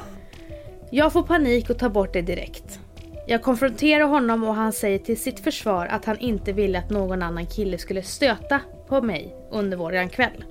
Jag 0.90 1.14
får 1.14 1.24
panik 1.24 1.70
och 1.70 1.78
tar 1.78 1.90
bort 1.90 2.14
det 2.14 2.22
direkt. 2.22 2.80
Jag 3.28 3.42
konfronterar 3.42 4.04
honom 4.04 4.44
och 4.44 4.56
han 4.56 4.74
säger 4.74 5.00
till 5.00 5.20
sitt 5.20 5.40
försvar 5.40 5.86
att 5.86 6.06
han 6.06 6.20
inte 6.20 6.52
ville 6.54 6.80
att 6.80 6.90
någon 6.90 7.22
annan 7.22 7.46
kille 7.46 7.78
skulle 7.78 8.02
stöta 8.04 8.60
på 8.88 9.02
mig 9.02 9.36
under 9.52 9.78
våran 9.78 10.10
kväll. 10.10 10.44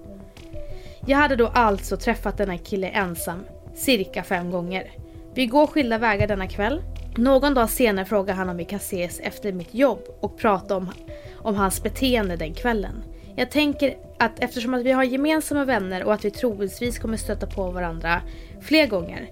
Jag 1.06 1.18
hade 1.18 1.36
då 1.36 1.46
alltså 1.46 1.96
träffat 1.96 2.36
denna 2.36 2.58
kille 2.58 2.88
ensam 2.88 3.44
cirka 3.74 4.22
fem 4.22 4.50
gånger. 4.50 4.90
Vi 5.34 5.46
går 5.46 5.66
skilda 5.66 5.98
vägar 5.98 6.26
denna 6.26 6.46
kväll. 6.46 6.82
Någon 7.16 7.54
dag 7.54 7.70
senare 7.70 8.04
frågar 8.04 8.34
han 8.34 8.48
om 8.48 8.56
vi 8.56 8.64
kan 8.64 8.76
ses 8.76 9.20
efter 9.20 9.52
mitt 9.52 9.74
jobb 9.74 10.00
och 10.20 10.38
prata 10.38 10.76
om, 10.76 10.90
om 11.36 11.54
hans 11.54 11.82
beteende 11.82 12.36
den 12.36 12.54
kvällen. 12.54 13.02
Jag 13.36 13.50
tänker 13.50 13.96
att 14.18 14.40
eftersom 14.40 14.74
att 14.74 14.82
vi 14.82 14.92
har 14.92 15.04
gemensamma 15.04 15.64
vänner 15.64 16.04
och 16.04 16.14
att 16.14 16.24
vi 16.24 16.30
troligtvis 16.30 16.98
kommer 16.98 17.16
stöta 17.16 17.46
på 17.46 17.70
varandra 17.70 18.22
fler 18.60 18.86
gånger 18.86 19.30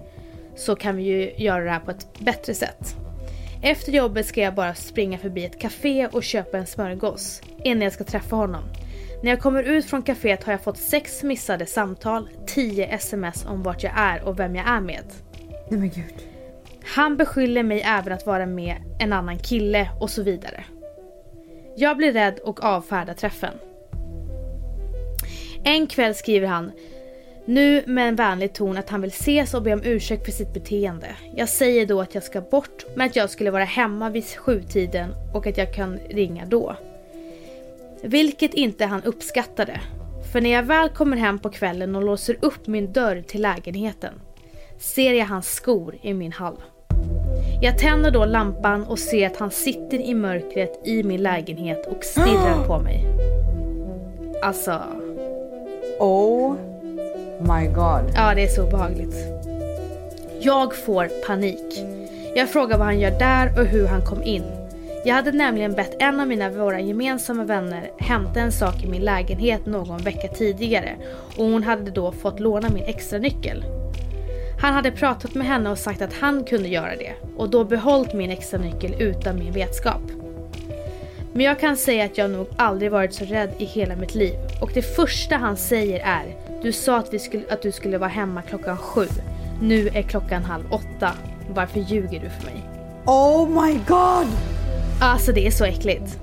så 0.55 0.75
kan 0.75 0.95
vi 0.95 1.03
ju 1.03 1.33
göra 1.37 1.63
det 1.63 1.71
här 1.71 1.79
på 1.79 1.91
ett 1.91 2.19
bättre 2.19 2.53
sätt. 2.53 2.95
Efter 3.61 3.91
jobbet 3.91 4.25
ska 4.25 4.41
jag 4.41 4.55
bara 4.55 4.75
springa 4.75 5.17
förbi 5.17 5.45
ett 5.45 5.59
café 5.59 6.07
och 6.07 6.23
köpa 6.23 6.57
en 6.57 6.65
smörgås 6.65 7.41
innan 7.63 7.81
jag 7.81 7.93
ska 7.93 8.03
träffa 8.03 8.35
honom. 8.35 8.63
När 9.21 9.29
jag 9.29 9.39
kommer 9.39 9.63
ut 9.63 9.85
från 9.85 10.03
kaféet 10.03 10.43
har 10.43 10.53
jag 10.53 10.61
fått 10.61 10.77
sex 10.77 11.23
missade 11.23 11.65
samtal, 11.65 12.29
tio 12.47 12.85
sms 12.85 13.45
om 13.45 13.63
vart 13.63 13.83
jag 13.83 13.93
är 13.95 14.23
och 14.23 14.39
vem 14.39 14.55
jag 14.55 14.67
är 14.67 14.81
med. 14.81 15.03
Nej 15.69 15.79
men 15.79 15.89
gud. 15.89 16.15
Han 16.83 17.17
beskyller 17.17 17.63
mig 17.63 17.81
även 17.81 18.13
att 18.13 18.25
vara 18.25 18.45
med 18.45 18.75
en 18.99 19.13
annan 19.13 19.39
kille 19.39 19.89
och 19.99 20.09
så 20.09 20.23
vidare. 20.23 20.63
Jag 21.75 21.97
blir 21.97 22.13
rädd 22.13 22.39
och 22.39 22.63
avfärdar 22.63 23.13
träffen. 23.13 23.53
En 25.63 25.87
kväll 25.87 26.15
skriver 26.15 26.47
han 26.47 26.71
nu 27.45 27.83
med 27.85 28.07
en 28.07 28.15
vänlig 28.15 28.53
ton 28.53 28.77
att 28.77 28.89
han 28.89 29.01
vill 29.01 29.09
ses 29.09 29.53
och 29.53 29.63
be 29.63 29.73
om 29.73 29.81
ursäkt 29.83 30.25
för 30.25 30.31
sitt 30.31 30.53
beteende. 30.53 31.07
Jag 31.35 31.49
säger 31.49 31.85
då 31.85 32.01
att 32.01 32.15
jag 32.15 32.23
ska 32.23 32.41
bort 32.41 32.85
men 32.95 33.05
att 33.07 33.15
jag 33.15 33.29
skulle 33.29 33.51
vara 33.51 33.63
hemma 33.63 34.09
vid 34.09 34.25
sjutiden 34.25 35.15
och 35.33 35.47
att 35.47 35.57
jag 35.57 35.73
kan 35.73 35.97
ringa 35.97 36.45
då. 36.45 36.75
Vilket 38.03 38.53
inte 38.53 38.85
han 38.85 39.03
uppskattade. 39.03 39.79
För 40.31 40.41
när 40.41 40.49
jag 40.49 40.63
väl 40.63 40.89
kommer 40.89 41.17
hem 41.17 41.39
på 41.39 41.49
kvällen 41.49 41.95
och 41.95 42.03
låser 42.03 42.37
upp 42.41 42.67
min 42.67 42.93
dörr 42.93 43.21
till 43.21 43.41
lägenheten 43.41 44.13
ser 44.79 45.13
jag 45.13 45.25
hans 45.25 45.47
skor 45.47 45.95
i 46.01 46.13
min 46.13 46.31
hall. 46.31 46.61
Jag 47.61 47.77
tänder 47.77 48.11
då 48.11 48.25
lampan 48.25 48.83
och 48.83 48.99
ser 48.99 49.27
att 49.27 49.37
han 49.37 49.51
sitter 49.51 49.97
i 49.97 50.13
mörkret 50.13 50.87
i 50.87 51.03
min 51.03 51.23
lägenhet 51.23 51.87
och 51.87 52.03
stirrar 52.03 52.67
på 52.67 52.79
mig. 52.79 53.05
Alltså... 54.43 54.81
Oh 55.99 56.55
my 57.39 57.67
god. 57.67 58.13
Ja, 58.15 58.35
det 58.35 58.43
är 58.43 58.47
så 58.47 58.67
obehagligt. 58.67 59.15
Jag 60.41 60.75
får 60.75 61.25
panik. 61.27 61.85
Jag 62.35 62.49
frågar 62.49 62.77
vad 62.77 62.87
han 62.87 62.99
gör 62.99 63.19
där 63.19 63.59
och 63.59 63.65
hur 63.65 63.87
han 63.87 64.01
kom 64.01 64.23
in. 64.23 64.58
Jag 65.03 65.15
hade 65.15 65.31
nämligen 65.31 65.73
bett 65.73 65.95
en 65.99 66.19
av 66.19 66.27
mina 66.27 66.49
våra 66.49 66.79
gemensamma 66.79 67.43
vänner 67.43 67.91
hämta 67.97 68.39
en 68.39 68.51
sak 68.51 68.83
i 68.83 68.87
min 68.87 69.01
lägenhet 69.01 69.65
någon 69.65 69.97
vecka 69.97 70.27
tidigare 70.27 70.95
och 71.37 71.45
hon 71.45 71.63
hade 71.63 71.91
då 71.91 72.11
fått 72.11 72.39
låna 72.39 72.69
min 72.69 72.83
extra 72.83 73.19
nyckel. 73.19 73.63
Han 74.61 74.73
hade 74.73 74.91
pratat 74.91 75.35
med 75.35 75.47
henne 75.47 75.69
och 75.69 75.77
sagt 75.77 76.01
att 76.01 76.13
han 76.13 76.43
kunde 76.43 76.67
göra 76.69 76.95
det 76.95 77.13
och 77.37 77.49
då 77.49 77.63
behållit 77.63 78.13
min 78.13 78.31
extra 78.31 78.59
nyckel 78.59 78.95
utan 78.99 79.39
min 79.39 79.53
vetskap. 79.53 80.01
Men 81.33 81.45
jag 81.45 81.59
kan 81.59 81.77
säga 81.77 82.05
att 82.05 82.17
jag 82.17 82.31
nog 82.31 82.47
aldrig 82.57 82.91
varit 82.91 83.13
så 83.13 83.25
rädd 83.25 83.49
i 83.57 83.65
hela 83.65 83.95
mitt 83.95 84.15
liv 84.15 84.35
och 84.61 84.71
det 84.73 84.81
första 84.81 85.37
han 85.37 85.57
säger 85.57 85.99
är 85.99 86.35
Du 86.63 86.71
sa 86.71 86.97
att, 86.97 87.13
vi 87.13 87.19
skulle, 87.19 87.43
att 87.49 87.61
du 87.61 87.71
skulle 87.71 87.97
vara 87.97 88.09
hemma 88.09 88.41
klockan 88.41 88.77
sju. 88.77 89.07
Nu 89.61 89.87
är 89.87 90.01
klockan 90.01 90.43
halv 90.43 90.73
åtta. 90.73 91.11
Varför 91.49 91.79
ljuger 91.79 92.19
du 92.19 92.29
för 92.29 92.45
mig? 92.45 92.63
Oh 93.05 93.49
my 93.63 93.79
god! 93.87 94.27
Alltså 95.01 95.31
det 95.31 95.47
är 95.47 95.51
så 95.51 95.65
äckligt. 95.65 96.19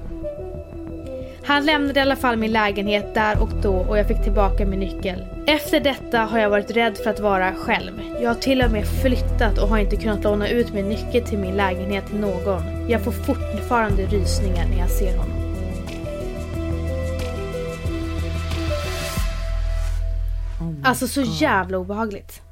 Han 1.45 1.67
lämnade 1.67 2.01
i 2.01 2.03
alla 2.03 2.17
fall 2.17 2.37
min 2.37 2.53
lägenhet 2.53 3.15
där 3.15 3.43
och 3.43 3.49
då 3.63 3.75
och 3.75 3.99
jag 3.99 4.09
fick 4.09 4.23
tillbaka 4.23 4.67
min 4.67 4.81
nyckel. 4.81 5.25
Efter 5.47 5.81
detta 5.81 6.19
har 6.19 6.39
jag 6.39 6.51
varit 6.51 6.71
rädd 6.71 6.97
för 6.97 7.11
att 7.11 7.21
vara 7.21 7.55
själv. 7.55 8.01
Jag 8.21 8.31
har 8.31 8.35
till 8.35 8.63
och 8.63 8.71
med 8.71 8.87
flyttat 9.03 9.59
och 9.59 9.69
har 9.69 9.79
inte 9.79 9.97
kunnat 9.97 10.25
låna 10.25 10.49
ut 10.49 10.73
min 10.73 10.89
nyckel 10.89 11.25
till 11.25 11.39
min 11.39 11.57
lägenhet 11.57 12.07
till 12.07 12.21
någon. 12.21 12.89
Jag 12.89 13.05
får 13.05 13.13
fortfarande 13.13 14.07
rysningar 14.07 14.69
när 14.69 14.79
jag 14.79 14.91
ser 14.91 15.17
honom. 15.17 15.37
Oh 20.61 20.89
Alltså 20.89 21.09
så 21.09 21.23
jävla 21.23 21.79
obehagligt. 21.79 22.43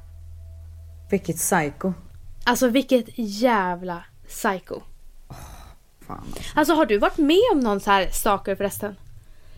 Vilket 1.09 1.37
psycho. 1.37 1.93
Alltså 2.43 2.67
vilket 2.67 3.05
jävla 3.15 4.03
psycho. 4.27 4.81
Fan. 6.07 6.33
Alltså 6.55 6.73
har 6.73 6.85
du 6.85 6.97
varit 6.97 7.17
med 7.17 7.41
om 7.53 7.59
någon 7.59 7.79
så 7.79 7.91
här 7.91 8.07
stalker 8.07 8.55
förresten? 8.55 8.95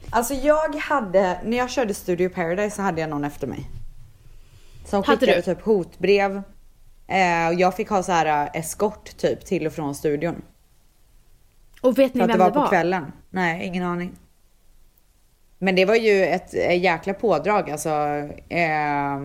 Alltså 0.10 0.34
jag 0.34 0.76
hade, 0.76 1.40
när 1.46 1.58
jag 1.58 1.70
körde 1.70 1.94
Studio 1.94 2.30
Paradise 2.30 2.76
så 2.76 2.82
hade 2.82 3.02
jag 3.02 3.10
någon 3.10 3.24
efter 3.24 3.48
mig. 3.48 3.70
Som 4.86 5.04
Hade 5.04 5.20
skickade 5.20 5.38
du? 5.38 5.42
typ 5.42 5.62
hotbrev. 5.62 6.42
Eh, 7.08 7.48
och 7.48 7.54
jag 7.54 7.76
fick 7.76 7.90
ha 7.90 8.04
så 8.04 8.12
här 8.12 8.44
eh, 8.54 8.60
eskort 8.60 9.18
typ 9.18 9.46
till 9.46 9.68
och 9.68 9.74
från 9.74 9.96
studion. 9.96 10.42
Och 11.82 11.98
vet 12.00 12.14
ni 12.14 12.20
vem 12.20 12.28
det 12.28 12.38
var 12.38 12.46
det 12.46 12.52
på 12.54 12.60
var? 12.60 12.68
kvällen. 12.68 13.12
Nej, 13.30 13.66
ingen 13.66 13.84
aning. 13.84 14.12
Men 15.60 15.76
det 15.76 15.86
var 15.86 15.96
ju 15.96 16.26
ett 16.26 16.54
eh, 16.54 16.84
jäkla 16.84 17.14
pådrag 17.14 17.70
alltså. 17.72 17.90
Eh, 18.50 19.20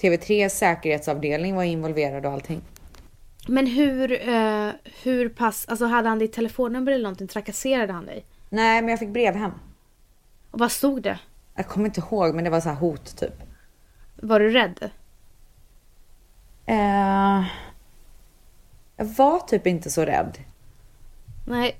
TV3 0.00 0.48
säkerhetsavdelning 0.48 1.54
var 1.56 1.62
involverad 1.62 2.26
och 2.26 2.32
allting. 2.32 2.60
Men 3.46 3.66
hur, 3.66 4.28
eh, 4.28 4.70
hur 5.02 5.28
pass, 5.28 5.66
alltså 5.68 5.86
hade 5.86 6.08
han 6.08 6.18
ditt 6.18 6.32
telefonnummer 6.32 6.92
eller 6.92 7.02
någonting? 7.02 7.28
Trakasserade 7.28 7.92
han 7.92 8.06
dig? 8.06 8.24
Nej, 8.48 8.82
men 8.82 8.88
jag 8.88 8.98
fick 8.98 9.08
brev 9.08 9.34
hem. 9.34 9.52
Och 10.50 10.58
vad 10.58 10.72
stod 10.72 11.02
det? 11.02 11.18
Jag 11.54 11.66
kommer 11.66 11.86
inte 11.86 12.00
ihåg, 12.00 12.34
men 12.34 12.44
det 12.44 12.50
var 12.50 12.60
så 12.60 12.68
här 12.68 12.76
hot 12.76 13.16
typ. 13.16 13.34
Var 14.16 14.40
du 14.40 14.50
rädd? 14.50 14.90
Eh, 16.66 17.44
jag 18.96 19.04
var 19.04 19.46
typ 19.46 19.66
inte 19.66 19.90
så 19.90 20.04
rädd. 20.04 20.38
Nej. 21.46 21.76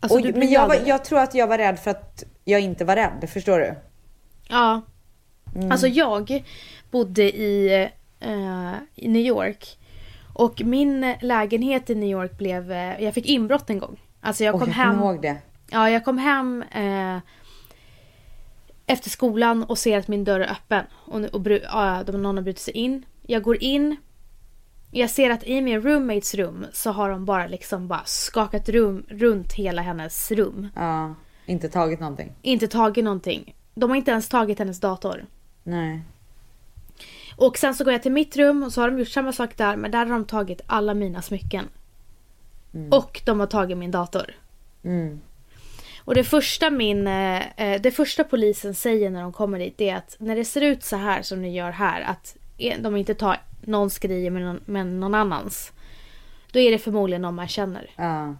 Alltså, 0.00 0.18
och, 0.18 0.24
men 0.34 0.50
jag, 0.50 0.68
var, 0.68 0.76
jag 0.86 1.04
tror 1.04 1.18
att 1.18 1.34
jag 1.34 1.46
var 1.46 1.58
rädd 1.58 1.78
för 1.78 1.90
att 1.90 2.24
jag 2.44 2.60
inte 2.60 2.84
var 2.84 2.96
rädd, 2.96 3.30
förstår 3.32 3.58
du? 3.58 3.74
Ja. 4.48 4.82
Mm. 5.54 5.72
Alltså 5.72 5.86
jag 5.86 6.44
bodde 6.90 7.22
i, 7.22 7.88
eh, 8.20 8.74
i 8.94 9.08
New 9.08 9.22
York. 9.22 9.78
Och 10.40 10.62
min 10.64 11.14
lägenhet 11.20 11.90
i 11.90 11.94
New 11.94 12.08
York 12.08 12.38
blev, 12.38 12.72
eh, 12.72 13.04
jag 13.04 13.14
fick 13.14 13.26
inbrott 13.26 13.70
en 13.70 13.78
gång. 13.78 14.00
Alltså 14.20 14.44
jag 14.44 14.54
Och 14.54 14.60
kom 14.60 14.68
jag 14.68 14.74
hem. 14.76 14.98
ihåg 14.98 15.22
det. 15.22 15.36
Ja, 15.70 15.90
jag 15.90 16.04
kom 16.04 16.18
hem 16.18 16.64
eh, 16.74 17.18
efter 18.86 19.10
skolan 19.10 19.64
och 19.64 19.78
ser 19.78 19.98
att 19.98 20.08
min 20.08 20.24
dörr 20.24 20.40
är 20.40 20.50
öppen. 20.52 20.84
Och, 20.92 21.20
och 21.20 21.40
bru- 21.40 21.62
ja, 21.64 22.02
någon 22.02 22.36
har 22.36 22.42
brutit 22.42 22.62
sig 22.62 22.74
in. 22.74 23.04
Jag 23.22 23.42
går 23.42 23.62
in. 23.62 23.96
Jag 24.90 25.10
ser 25.10 25.30
att 25.30 25.44
i 25.44 25.60
min 25.60 25.80
roommates 25.82 26.34
rum 26.34 26.66
så 26.72 26.90
har 26.90 27.10
de 27.10 27.24
bara 27.24 27.46
liksom 27.46 27.88
bara 27.88 28.02
skakat 28.04 28.68
rum, 28.68 29.04
runt 29.08 29.52
hela 29.52 29.82
hennes 29.82 30.30
rum. 30.30 30.68
Ja, 30.76 31.14
inte 31.46 31.68
tagit 31.68 32.00
någonting. 32.00 32.32
Inte 32.42 32.68
tagit 32.68 33.04
någonting. 33.04 33.54
De 33.74 33.90
har 33.90 33.96
inte 33.96 34.10
ens 34.10 34.28
tagit 34.28 34.58
hennes 34.58 34.80
dator. 34.80 35.26
Nej. 35.62 36.02
Och 37.40 37.58
sen 37.58 37.74
så 37.74 37.84
går 37.84 37.92
jag 37.92 38.02
till 38.02 38.12
mitt 38.12 38.36
rum 38.36 38.62
och 38.62 38.72
så 38.72 38.80
har 38.80 38.90
de 38.90 38.98
gjort 38.98 39.08
samma 39.08 39.32
sak 39.32 39.56
där 39.56 39.76
men 39.76 39.90
där 39.90 40.06
har 40.06 40.12
de 40.12 40.24
tagit 40.24 40.60
alla 40.66 40.94
mina 40.94 41.22
smycken. 41.22 41.68
Och 42.90 43.22
de 43.24 43.40
har 43.40 43.46
tagit 43.46 43.78
min 43.78 43.90
dator. 43.90 44.34
Mm. 44.82 45.20
Och 46.04 46.14
det 46.14 46.24
första, 46.24 46.70
min, 46.70 47.06
eh, 47.06 47.42
eh, 47.56 47.80
det 47.80 47.90
första 47.90 48.24
polisen 48.24 48.74
säger 48.74 49.10
när 49.10 49.22
de 49.22 49.32
kommer 49.32 49.58
dit 49.58 49.78
det 49.78 49.90
är 49.90 49.96
att 49.96 50.16
när 50.18 50.36
det 50.36 50.44
ser 50.44 50.60
ut 50.60 50.84
så 50.84 50.96
här 50.96 51.22
som 51.22 51.42
ni 51.42 51.54
gör 51.56 51.70
här, 51.70 52.00
att 52.00 52.36
de 52.80 52.96
inte 52.96 53.14
tar 53.14 53.36
någons 53.60 53.98
grejer 53.98 54.30
med 54.30 54.42
någon, 54.42 54.60
med 54.64 54.86
någon 54.86 55.14
annans. 55.14 55.72
Då 56.52 56.58
är 56.58 56.70
det 56.70 56.78
förmodligen 56.78 57.22
någon 57.22 57.34
man 57.34 57.48
känner. 57.48 57.90
Ja. 57.96 58.34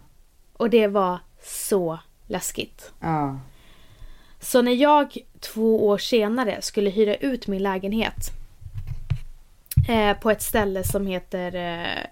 Och 0.53 0.69
det 0.69 0.87
var 0.87 1.19
så 1.43 1.99
läskigt. 2.27 2.91
Ja. 2.99 3.39
Så 4.39 4.61
när 4.61 4.75
jag 4.75 5.17
två 5.39 5.87
år 5.87 5.97
senare 5.97 6.61
skulle 6.61 6.89
hyra 6.89 7.15
ut 7.15 7.47
min 7.47 7.63
lägenhet 7.63 8.40
eh, 9.87 10.13
på 10.13 10.31
ett 10.31 10.41
ställe 10.41 10.83
som 10.83 11.07
heter 11.07 11.55
eh, 11.55 12.03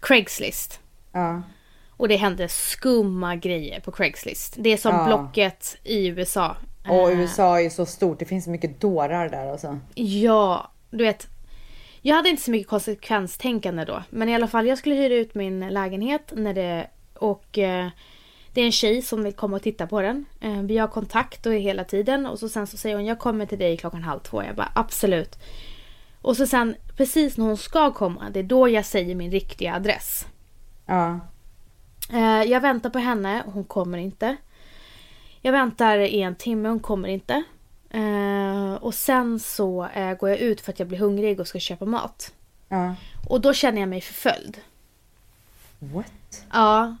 Craigslist. 0.00 0.80
Ja. 1.12 1.42
Och 1.90 2.08
det 2.08 2.16
hände 2.16 2.48
skumma 2.48 3.36
grejer 3.36 3.80
på 3.80 3.92
Craigslist. 3.92 4.54
Det 4.58 4.72
är 4.72 4.76
som 4.76 4.94
Ja. 4.94 5.04
Blocket 5.06 5.76
i 5.84 6.06
USA. 6.06 6.56
Och 6.88 7.10
Eh, 7.10 7.20
USA 7.20 7.58
är 7.58 7.62
ju 7.62 7.70
så 7.70 7.86
stort, 7.86 8.18
det 8.18 8.24
finns 8.24 8.44
så 8.44 8.50
mycket 8.50 8.80
dårar 8.80 9.28
där 9.28 9.46
alltså. 9.46 9.78
Ja, 9.94 10.70
du 10.90 11.04
vet. 11.04 11.28
Jag 12.02 12.16
hade 12.16 12.28
inte 12.28 12.42
så 12.42 12.50
mycket 12.50 12.68
konsekvenstänkande 12.68 13.84
då. 13.84 14.02
Men 14.10 14.28
i 14.28 14.34
alla 14.34 14.48
fall, 14.48 14.66
jag 14.66 14.78
skulle 14.78 14.94
hyra 14.94 15.14
ut 15.14 15.34
min 15.34 15.68
lägenhet 15.68 16.32
när 16.36 16.54
det... 16.54 16.86
Och 17.14 17.58
eh, 17.58 17.88
det 18.52 18.60
är 18.60 18.64
en 18.66 18.72
tjej 18.72 19.02
som 19.02 19.24
vill 19.24 19.32
komma 19.32 19.56
och 19.56 19.62
titta 19.62 19.86
på 19.86 20.00
den. 20.00 20.24
Eh, 20.40 20.62
vi 20.62 20.78
har 20.78 20.88
kontakt 20.88 21.46
och 21.46 21.54
är 21.54 21.58
hela 21.58 21.84
tiden. 21.84 22.26
Och 22.26 22.38
så 22.38 22.48
sen 22.48 22.66
så 22.66 22.76
säger 22.76 22.96
hon, 22.96 23.04
jag 23.04 23.18
kommer 23.18 23.46
till 23.46 23.58
dig 23.58 23.76
klockan 23.76 24.02
halv 24.02 24.20
två. 24.20 24.42
Jag 24.42 24.56
bara, 24.56 24.72
absolut. 24.74 25.38
Och 26.22 26.36
så 26.36 26.46
sen, 26.46 26.74
precis 26.96 27.36
när 27.36 27.44
hon 27.44 27.56
ska 27.56 27.92
komma, 27.92 28.30
det 28.30 28.40
är 28.40 28.44
då 28.44 28.68
jag 28.68 28.84
säger 28.84 29.14
min 29.14 29.30
riktiga 29.30 29.74
adress. 29.74 30.26
Ja. 30.86 31.20
Eh, 32.12 32.42
jag 32.42 32.60
väntar 32.60 32.90
på 32.90 32.98
henne, 32.98 33.42
hon 33.46 33.64
kommer 33.64 33.98
inte. 33.98 34.36
Jag 35.40 35.52
väntar 35.52 35.98
i 35.98 36.22
en 36.22 36.34
timme, 36.34 36.68
hon 36.68 36.80
kommer 36.80 37.08
inte. 37.08 37.42
Eh, 37.90 38.74
och 38.74 38.94
sen 38.94 39.40
så 39.40 39.86
eh, 39.94 40.14
går 40.14 40.28
jag 40.30 40.38
ut 40.38 40.60
för 40.60 40.72
att 40.72 40.78
jag 40.78 40.88
blir 40.88 40.98
hungrig 40.98 41.40
och 41.40 41.48
ska 41.48 41.58
köpa 41.58 41.84
mat. 41.84 42.32
Ja. 42.68 42.94
Och 43.28 43.40
då 43.40 43.52
känner 43.52 43.80
jag 43.80 43.88
mig 43.88 44.00
förföljd. 44.00 44.58
What? 45.78 46.46
Ja. 46.52 46.96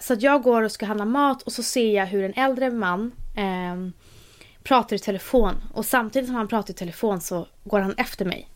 Så 0.00 0.16
jag 0.18 0.42
går 0.42 0.62
och 0.62 0.72
ska 0.72 0.86
handla 0.86 1.04
mat 1.04 1.42
och 1.42 1.52
så 1.52 1.62
ser 1.62 1.94
jag 1.94 2.06
hur 2.06 2.24
en 2.24 2.34
äldre 2.34 2.70
man 2.70 3.12
eh, 3.36 4.03
pratar 4.64 4.96
i 4.96 4.98
telefon. 4.98 5.54
Och 5.72 5.84
samtidigt 5.86 6.26
som 6.28 6.36
han 6.36 6.48
pratar 6.48 6.70
i 6.70 6.76
telefon 6.76 7.20
så 7.20 7.46
går 7.64 7.80
han 7.80 7.94
efter 7.96 8.24
mig. 8.24 8.48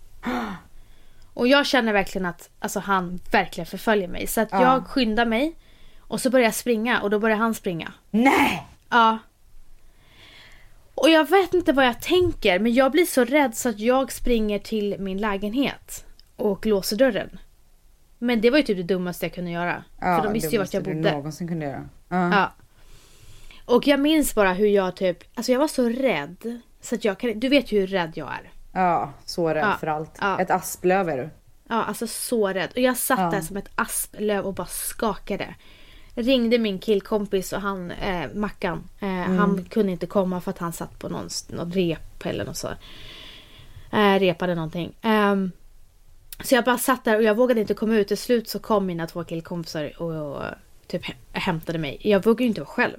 Och 1.34 1.48
jag 1.48 1.66
känner 1.66 1.92
verkligen 1.92 2.26
att 2.26 2.50
alltså, 2.58 2.80
han 2.80 3.20
verkligen 3.30 3.66
förföljer 3.66 4.08
mig. 4.08 4.26
Så 4.26 4.40
att 4.40 4.48
Ja. 4.52 4.62
jag 4.62 4.86
skyndar 4.86 5.26
mig. 5.26 5.54
Och 5.98 6.20
så 6.20 6.30
börjar 6.30 6.44
jag 6.44 6.54
springa 6.54 7.00
och 7.02 7.10
då 7.10 7.18
börjar 7.18 7.36
han 7.36 7.54
springa. 7.54 7.92
Nej! 8.10 8.66
Ja. 8.90 9.18
Och 10.94 11.10
jag 11.10 11.30
vet 11.30 11.54
inte 11.54 11.72
vad 11.72 11.86
jag 11.86 12.00
tänker 12.00 12.58
men 12.58 12.74
jag 12.74 12.92
blir 12.92 13.04
så 13.04 13.24
rädd 13.24 13.56
så 13.56 13.68
att 13.68 13.78
jag 13.78 14.12
springer 14.12 14.58
till 14.58 14.96
min 14.98 15.18
lägenhet 15.18 16.04
och 16.36 16.66
låser 16.66 16.96
dörren. 16.96 17.38
Men 18.18 18.40
det 18.40 18.50
var 18.50 18.58
ju 18.58 18.64
typ 18.64 18.76
det 18.76 18.82
dummaste 18.94 19.26
jag 19.26 19.34
kunde 19.34 19.50
göra. 19.50 19.84
för 19.98 20.22
de 20.22 20.32
visste 20.32 20.48
det 20.48 20.52
ju 20.52 20.58
vart 20.58 20.74
jag 20.74 20.84
bodde. 20.84 21.12
någonsin 21.12 21.48
kunde 21.48 21.66
göra. 21.66 21.88
Ja. 22.08 22.30
Ja. 22.30 22.52
Och 23.68 23.86
jag 23.86 24.00
minns 24.00 24.34
bara 24.34 24.52
hur 24.52 24.66
jag 24.66 24.96
typ, 24.96 25.18
alltså 25.34 25.52
jag 25.52 25.58
var 25.58 25.68
så 25.68 25.88
rädd. 25.88 26.60
Så 26.80 26.94
att 26.94 27.04
jag 27.04 27.18
kan, 27.18 27.40
du 27.40 27.48
vet 27.48 27.72
ju 27.72 27.80
hur 27.80 27.86
rädd 27.86 28.12
jag 28.14 28.28
är. 28.28 28.50
ja, 28.72 29.12
så 29.24 29.48
rädd 29.54 29.64
Ja. 29.64 29.76
för 29.80 29.86
allt. 29.86 30.10
Ja. 30.20 30.40
Ett 30.40 30.50
asplöv 30.50 31.08
är 31.08 31.16
du. 31.16 31.30
Ja, 31.68 31.84
alltså 31.84 32.06
så 32.06 32.48
rädd. 32.48 32.70
Och 32.72 32.78
jag 32.78 32.96
satt 32.96 33.18
Ja. 33.18 33.30
där 33.30 33.40
som 33.40 33.56
ett 33.56 33.68
asplöv 33.74 34.44
och 34.46 34.54
bara 34.54 34.66
skakade. 34.66 35.54
Ringde 36.14 36.58
min 36.58 36.78
killkompis 36.78 37.52
och 37.52 37.60
han, 37.60 37.90
eh, 37.90 38.26
Mackan, 38.34 38.84
eh, 39.00 39.08
Mm. 39.08 39.38
han 39.38 39.64
kunde 39.64 39.92
inte 39.92 40.06
komma 40.06 40.40
för 40.40 40.50
att 40.50 40.58
han 40.58 40.72
satt 40.72 40.98
på 40.98 41.08
någon, 41.08 41.28
någon 41.48 41.72
rep 41.72 42.26
eller 42.26 42.44
något 42.44 42.56
så. 42.56 42.68
Eh, 43.92 44.18
repade 44.18 44.54
någonting. 44.54 44.94
Ehm, 45.02 45.52
så 46.44 46.54
jag 46.54 46.64
bara 46.64 46.78
satt 46.78 47.04
där 47.04 47.16
och 47.16 47.22
jag 47.22 47.34
vågade 47.34 47.60
inte 47.60 47.74
komma 47.74 47.94
ut. 47.96 48.08
Till 48.08 48.18
slut 48.18 48.48
så 48.48 48.58
kom 48.58 48.86
mina 48.86 49.06
två 49.06 49.24
killkompisar 49.24 50.02
och, 50.02 50.36
och 50.36 50.42
typ 50.86 51.04
hä- 51.04 51.14
hämtade 51.32 51.78
mig. 51.78 51.98
Jag 52.00 52.24
vågade 52.24 52.42
ju 52.42 52.48
inte 52.48 52.60
vara 52.60 52.68
själv. 52.70 52.98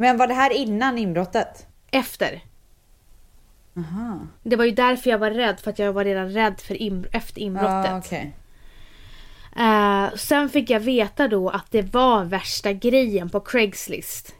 Men 0.00 0.16
var 0.16 0.26
det 0.26 0.34
här 0.34 0.52
innan 0.52 0.98
inbrottet? 0.98 1.66
Efter. 1.90 2.44
Aha. 3.76 4.18
Det 4.42 4.56
var 4.56 4.64
ju 4.64 4.70
därför 4.70 5.10
jag 5.10 5.18
var 5.18 5.30
rädd. 5.30 5.60
För 5.60 5.70
att 5.70 5.78
jag 5.78 5.92
var 5.92 6.04
redan 6.04 6.30
rädd 6.30 6.60
för 6.60 6.74
in, 6.74 7.06
efter 7.12 7.40
inbrottet. 7.40 7.90
Ja, 7.90 7.98
okej. 7.98 8.36
Eh, 9.56 10.16
sen 10.16 10.48
fick 10.48 10.70
jag 10.70 10.80
veta 10.80 11.28
då 11.28 11.48
att 11.48 11.70
det 11.70 11.82
var 11.82 12.24
värsta 12.24 12.72
grejen 12.72 13.30
på 13.30 13.40
Craigslist. 13.40 14.34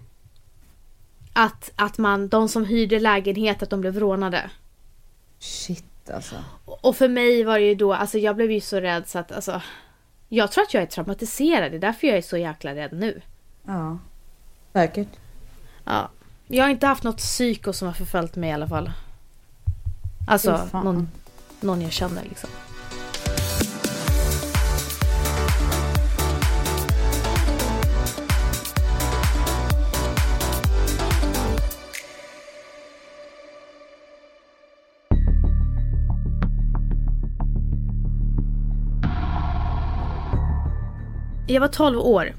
Att, 1.33 1.73
att 1.77 1.99
man, 1.99 2.29
de 2.29 2.49
som 2.49 2.65
hyrde 2.65 3.01
lägenhet, 3.01 3.63
att 3.63 3.71
de 3.71 3.81
blev 3.81 3.99
rånade. 3.99 4.51
Shit 5.39 6.11
alltså. 6.11 6.37
Och 6.65 6.97
för 6.97 7.09
mig 7.09 7.45
var 7.45 7.59
det 7.59 7.65
ju 7.65 7.75
då, 7.75 7.95
alltså 7.95 8.19
jag 8.19 8.37
blev 8.37 8.51
ju 8.51 8.61
så 8.61 8.81
rädd 8.81 9.09
så 9.09 9.19
att 9.19 9.33
alltså. 9.33 9.63
Jag 10.29 10.53
tror 10.53 10.65
att 10.65 10.75
jag 10.75 10.83
är 10.83 10.87
traumatiserad, 10.87 11.73
det 11.73 11.77
är 11.77 11.81
därför 11.81 12.07
jag 12.07 12.17
är 12.17 12.23
så 12.23 12.37
jäkla 12.37 12.75
rädd 12.75 12.93
nu. 12.93 13.23
Ja. 13.67 13.99
Säkert. 14.73 15.09
Ja. 15.91 16.09
Jag 16.47 16.65
har 16.65 16.71
inte 16.71 16.87
haft 16.87 17.03
något 17.03 17.17
psyko 17.17 17.73
som 17.73 17.89
har 17.89 17.95
förföljt 17.95 18.37
mig 18.37 18.51
i 18.51 18.53
alla 18.53 18.69
fall. 18.69 18.93
Alltså 20.29 20.69
fan. 20.71 20.85
någon, 20.85 21.09
någon 21.61 21.83
jag 21.83 21.93
känner 21.93 22.23
liksom. 22.23 22.51
Jag 41.47 41.61
var 41.61 41.69
12 41.69 41.99
år. 41.99 42.35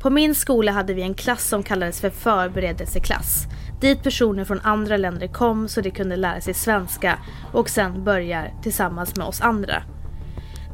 På 0.00 0.10
min 0.10 0.34
skola 0.34 0.72
hade 0.72 0.94
vi 0.94 1.02
en 1.02 1.14
klass 1.14 1.48
som 1.48 1.62
kallades 1.62 2.00
för 2.00 2.10
förberedelseklass. 2.10 3.46
Dit 3.80 4.02
personer 4.02 4.44
från 4.44 4.60
andra 4.60 4.96
länder 4.96 5.26
kom 5.26 5.68
så 5.68 5.80
de 5.80 5.90
kunde 5.90 6.16
lära 6.16 6.40
sig 6.40 6.54
svenska 6.54 7.18
och 7.52 7.68
sen 7.68 8.04
börja 8.04 8.44
tillsammans 8.62 9.16
med 9.16 9.26
oss 9.26 9.40
andra. 9.40 9.82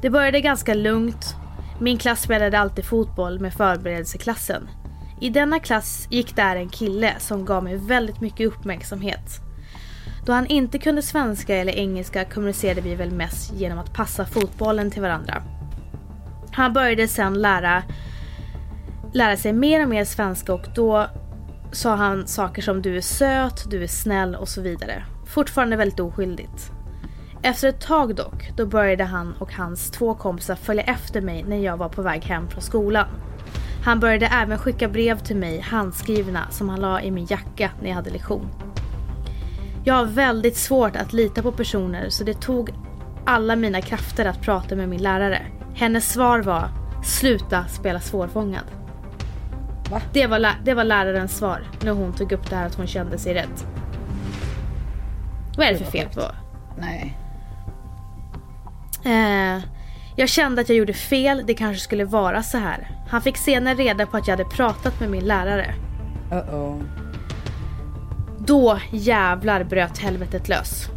Det 0.02 0.10
började 0.10 0.40
ganska 0.40 0.74
lugnt. 0.74 1.36
Min 1.80 1.98
klass 1.98 2.22
spelade 2.22 2.58
alltid 2.58 2.84
fotboll 2.84 3.40
med 3.40 3.54
förberedelseklassen. 3.54 4.68
I 5.20 5.30
denna 5.30 5.60
klass 5.60 6.06
gick 6.10 6.36
där 6.36 6.56
en 6.56 6.68
kille 6.68 7.14
som 7.18 7.44
gav 7.44 7.64
mig 7.64 7.76
väldigt 7.76 8.20
mycket 8.20 8.46
uppmärksamhet. 8.46 9.40
Då 10.26 10.32
han 10.32 10.46
inte 10.46 10.78
kunde 10.78 11.02
svenska 11.02 11.56
eller 11.56 11.72
engelska 11.72 12.24
kommunicerade 12.24 12.80
vi 12.80 12.94
väl 12.94 13.10
mest 13.10 13.52
genom 13.52 13.78
att 13.78 13.94
passa 13.94 14.24
fotbollen 14.24 14.90
till 14.90 15.02
varandra. 15.02 15.42
Han 16.52 16.72
började 16.72 17.08
sen 17.08 17.42
lära, 17.42 17.82
lära 19.16 19.36
sig 19.36 19.52
mer 19.52 19.82
och 19.82 19.88
mer 19.88 20.04
svenska 20.04 20.54
och 20.54 20.66
då 20.74 21.06
sa 21.72 21.94
han 21.94 22.26
saker 22.26 22.62
som 22.62 22.82
du 22.82 22.96
är 22.96 23.00
söt, 23.00 23.70
du 23.70 23.82
är 23.82 23.86
snäll 23.86 24.34
och 24.34 24.48
så 24.48 24.60
vidare. 24.60 25.04
Fortfarande 25.26 25.76
väldigt 25.76 26.00
oskyldigt. 26.00 26.72
Efter 27.42 27.68
ett 27.68 27.80
tag 27.80 28.16
dock, 28.16 28.50
då 28.56 28.66
började 28.66 29.04
han 29.04 29.34
och 29.38 29.52
hans 29.52 29.90
två 29.90 30.14
kompisar 30.14 30.54
följa 30.54 30.82
efter 30.82 31.20
mig 31.20 31.42
när 31.42 31.56
jag 31.56 31.76
var 31.76 31.88
på 31.88 32.02
väg 32.02 32.24
hem 32.24 32.48
från 32.48 32.62
skolan. 32.62 33.06
Han 33.84 34.00
började 34.00 34.26
även 34.26 34.58
skicka 34.58 34.88
brev 34.88 35.18
till 35.18 35.36
mig 35.36 35.60
handskrivna 35.60 36.50
som 36.50 36.68
han 36.68 36.80
la 36.80 37.00
i 37.00 37.10
min 37.10 37.26
jacka 37.30 37.70
när 37.80 37.88
jag 37.88 37.94
hade 37.94 38.10
lektion. 38.10 38.48
Jag 39.84 39.94
har 39.94 40.04
väldigt 40.04 40.56
svårt 40.56 40.96
att 40.96 41.12
lita 41.12 41.42
på 41.42 41.52
personer 41.52 42.08
så 42.08 42.24
det 42.24 42.40
tog 42.40 42.70
alla 43.24 43.56
mina 43.56 43.80
krafter 43.80 44.24
att 44.24 44.42
prata 44.42 44.76
med 44.76 44.88
min 44.88 45.02
lärare. 45.02 45.42
Hennes 45.74 46.12
svar 46.12 46.42
var 46.42 46.68
Sluta 47.04 47.64
spela 47.66 48.00
svårfångad. 48.00 48.85
Va? 49.90 50.00
Det 50.12 50.26
var, 50.26 50.48
det 50.64 50.74
var 50.74 50.84
lärarens 50.84 51.36
svar 51.36 51.62
när 51.80 51.92
hon 51.92 52.12
tog 52.12 52.32
upp 52.32 52.50
det 52.50 52.56
här 52.56 52.66
att 52.66 52.74
hon 52.74 52.86
kände 52.86 53.18
sig 53.18 53.34
rädd. 53.34 53.64
Vad 55.56 55.66
är 55.66 55.72
det 55.72 55.78
för 55.78 55.90
fel 55.90 56.08
på? 56.08 56.22
Nej. 56.78 57.18
Eh, 59.04 59.62
jag 60.16 60.28
kände 60.28 60.60
att 60.60 60.68
jag 60.68 60.78
gjorde 60.78 60.92
fel, 60.92 61.42
det 61.46 61.54
kanske 61.54 61.82
skulle 61.82 62.04
vara 62.04 62.42
så 62.42 62.58
här. 62.58 62.90
Han 63.08 63.22
fick 63.22 63.36
senare 63.36 63.74
reda 63.74 64.06
på 64.06 64.16
att 64.16 64.28
jag 64.28 64.36
hade 64.36 64.50
pratat 64.50 65.00
med 65.00 65.10
min 65.10 65.24
lärare. 65.24 65.74
Uh-oh. 66.30 66.82
Då 68.38 68.78
jävlar 68.90 69.64
bröt 69.64 69.98
helvetet 69.98 70.48
lös. 70.48 70.88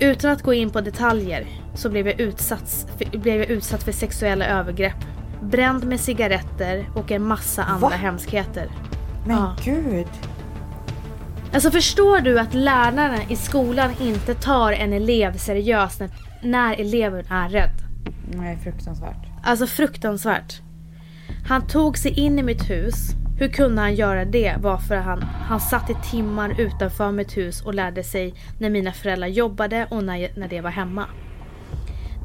Utan 0.00 0.30
att 0.30 0.42
gå 0.42 0.54
in 0.54 0.70
på 0.70 0.80
detaljer 0.80 1.46
så 1.74 1.90
blev 1.90 2.06
jag 2.06 2.20
utsatt, 2.20 2.88
blev 3.12 3.36
jag 3.36 3.50
utsatt 3.50 3.82
för 3.82 3.92
sexuella 3.92 4.46
övergrepp. 4.46 5.04
Bränd 5.42 5.84
med 5.84 6.00
cigaretter 6.00 6.90
och 6.94 7.10
en 7.12 7.22
massa 7.22 7.64
andra 7.64 7.88
Va? 7.88 7.94
hemskheter. 7.94 8.68
Men 9.26 9.36
Ja. 9.36 9.56
gud. 9.64 10.06
Alltså 11.54 11.70
förstår 11.70 12.20
du 12.20 12.38
att 12.40 12.54
lärarna 12.54 13.22
i 13.28 13.36
skolan 13.36 13.90
inte 14.00 14.34
tar 14.34 14.72
en 14.72 14.92
elev 14.92 15.36
seriöst 15.36 16.00
när, 16.00 16.10
när 16.42 16.80
eleven 16.80 17.24
är 17.30 17.48
rädd? 17.48 17.74
Nej, 18.34 18.58
fruktansvärt. 18.62 19.26
Alltså 19.44 19.66
fruktansvärt. 19.66 20.60
Han 21.48 21.66
tog 21.66 21.98
sig 21.98 22.12
in 22.20 22.38
i 22.38 22.42
mitt 22.42 22.70
hus, 22.70 22.94
Hur 23.38 23.48
kunde 23.48 23.80
han 23.80 23.94
göra 23.94 24.24
det? 24.24 24.54
Varför 24.60 24.96
han, 24.96 25.22
han 25.22 25.60
satt 25.60 25.90
i 25.90 25.94
timmar 26.10 26.54
utanför 26.60 27.12
mitt 27.12 27.36
hus 27.36 27.62
och 27.62 27.74
lärde 27.74 28.04
sig 28.04 28.34
när 28.58 28.70
mina 28.70 28.92
föräldrar 28.92 29.28
jobbade 29.28 29.86
och 29.90 30.04
när, 30.04 30.30
när 30.36 30.48
de 30.48 30.60
var 30.60 30.70
hemma. 30.70 31.04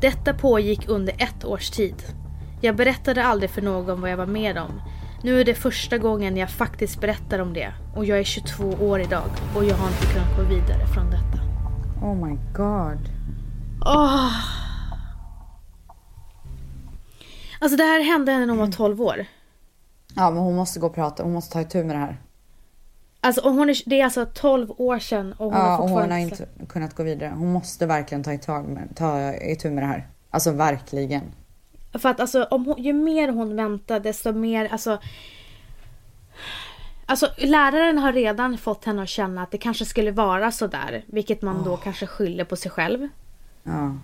Detta 0.01 0.33
pågick 0.33 0.87
under 0.87 1.13
ett 1.17 1.45
års 1.45 1.69
tid. 1.69 1.95
Jag 2.63 2.75
berättade 2.75 3.23
aldrig 3.23 3.49
för 3.49 3.61
någon 3.61 4.01
vad 4.01 4.11
jag 4.11 4.17
var 4.17 4.25
med 4.25 4.57
om. 4.57 4.81
Nu 5.23 5.39
är 5.39 5.45
det 5.45 5.55
första 5.55 5.97
gången 5.97 6.37
jag 6.37 6.49
faktiskt 6.49 7.01
berättar 7.01 7.39
om 7.39 7.53
det 7.53 7.73
och 7.95 8.05
jag 8.05 8.19
är 8.19 8.23
22 8.23 8.63
år 8.63 9.01
idag 9.01 9.29
och 9.55 9.65
jag 9.65 9.75
har 9.75 9.87
inte 9.87 10.05
kunnat 10.05 10.37
gå 10.37 10.43
vidare 10.43 10.87
från 10.87 11.09
detta. 11.11 11.43
Oh 12.01 12.15
my 12.15 12.37
god. 12.53 13.09
Åh! 13.85 14.31
Alltså 17.59 17.77
det 17.77 17.83
här 17.83 18.03
hände 18.03 18.31
henne 18.31 18.45
när 18.45 18.53
hon 18.53 18.59
var 18.59 18.71
12 18.71 19.01
år. 19.01 19.25
Ja 20.15 20.31
men 20.31 20.43
hon 20.43 20.55
måste 20.55 20.79
gå 20.79 20.87
och 20.87 20.95
prata, 20.95 21.23
hon 21.23 21.33
måste 21.33 21.53
ta 21.53 21.61
itu 21.61 21.83
med 21.83 21.95
det 21.95 21.99
här. 21.99 22.21
Alltså 23.21 23.49
hon 23.49 23.69
är, 23.69 23.89
det 23.89 23.99
är 23.99 24.03
alltså 24.03 24.25
12 24.25 24.71
år 24.77 24.99
sedan 24.99 25.33
och 25.33 25.45
hon 25.45 25.53
har 25.53 25.61
Ja, 25.61 25.77
och 25.77 25.89
fortfarande 25.89 26.15
hon 26.15 26.21
har 26.23 26.29
inte 26.29 26.47
kunnat 26.69 26.95
gå 26.95 27.03
vidare. 27.03 27.33
Hon 27.37 27.53
måste 27.53 27.85
verkligen 27.85 28.23
ta, 28.23 28.33
i 28.33 28.37
tag 28.37 28.67
med, 28.67 28.95
ta 28.95 29.33
itu 29.33 29.71
med 29.71 29.83
det 29.83 29.87
här. 29.87 30.07
Alltså 30.29 30.51
verkligen. 30.51 31.23
För 31.93 32.09
att 32.09 32.19
alltså, 32.19 32.43
om 32.43 32.65
hon, 32.65 32.83
ju 32.83 32.93
mer 32.93 33.29
hon 33.29 33.55
väntar 33.55 33.99
desto 33.99 34.31
mer, 34.31 34.67
alltså... 34.71 34.99
Alltså 37.05 37.29
läraren 37.37 37.97
har 37.97 38.13
redan 38.13 38.57
fått 38.57 38.85
henne 38.85 39.03
att 39.03 39.09
känna 39.09 39.43
att 39.43 39.51
det 39.51 39.57
kanske 39.57 39.85
skulle 39.85 40.11
vara 40.11 40.51
så 40.51 40.67
där, 40.67 41.03
Vilket 41.07 41.41
man 41.41 41.63
då 41.63 41.77
kanske 41.77 42.07
skyller 42.07 42.43
på 42.43 42.55
sig 42.55 42.71
själv. 42.71 43.07
Ja. 43.63 43.95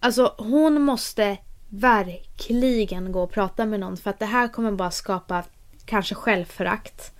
Alltså 0.00 0.34
hon 0.38 0.82
måste 0.82 1.38
verkligen 1.68 3.12
gå 3.12 3.22
och 3.22 3.30
prata 3.30 3.66
med 3.66 3.80
någon 3.80 3.96
för 3.96 4.10
att 4.10 4.18
det 4.18 4.26
här 4.26 4.48
kommer 4.48 4.72
bara 4.72 4.90
skapa 4.90 5.44
kanske 5.84 6.14
självförakt. 6.14 7.12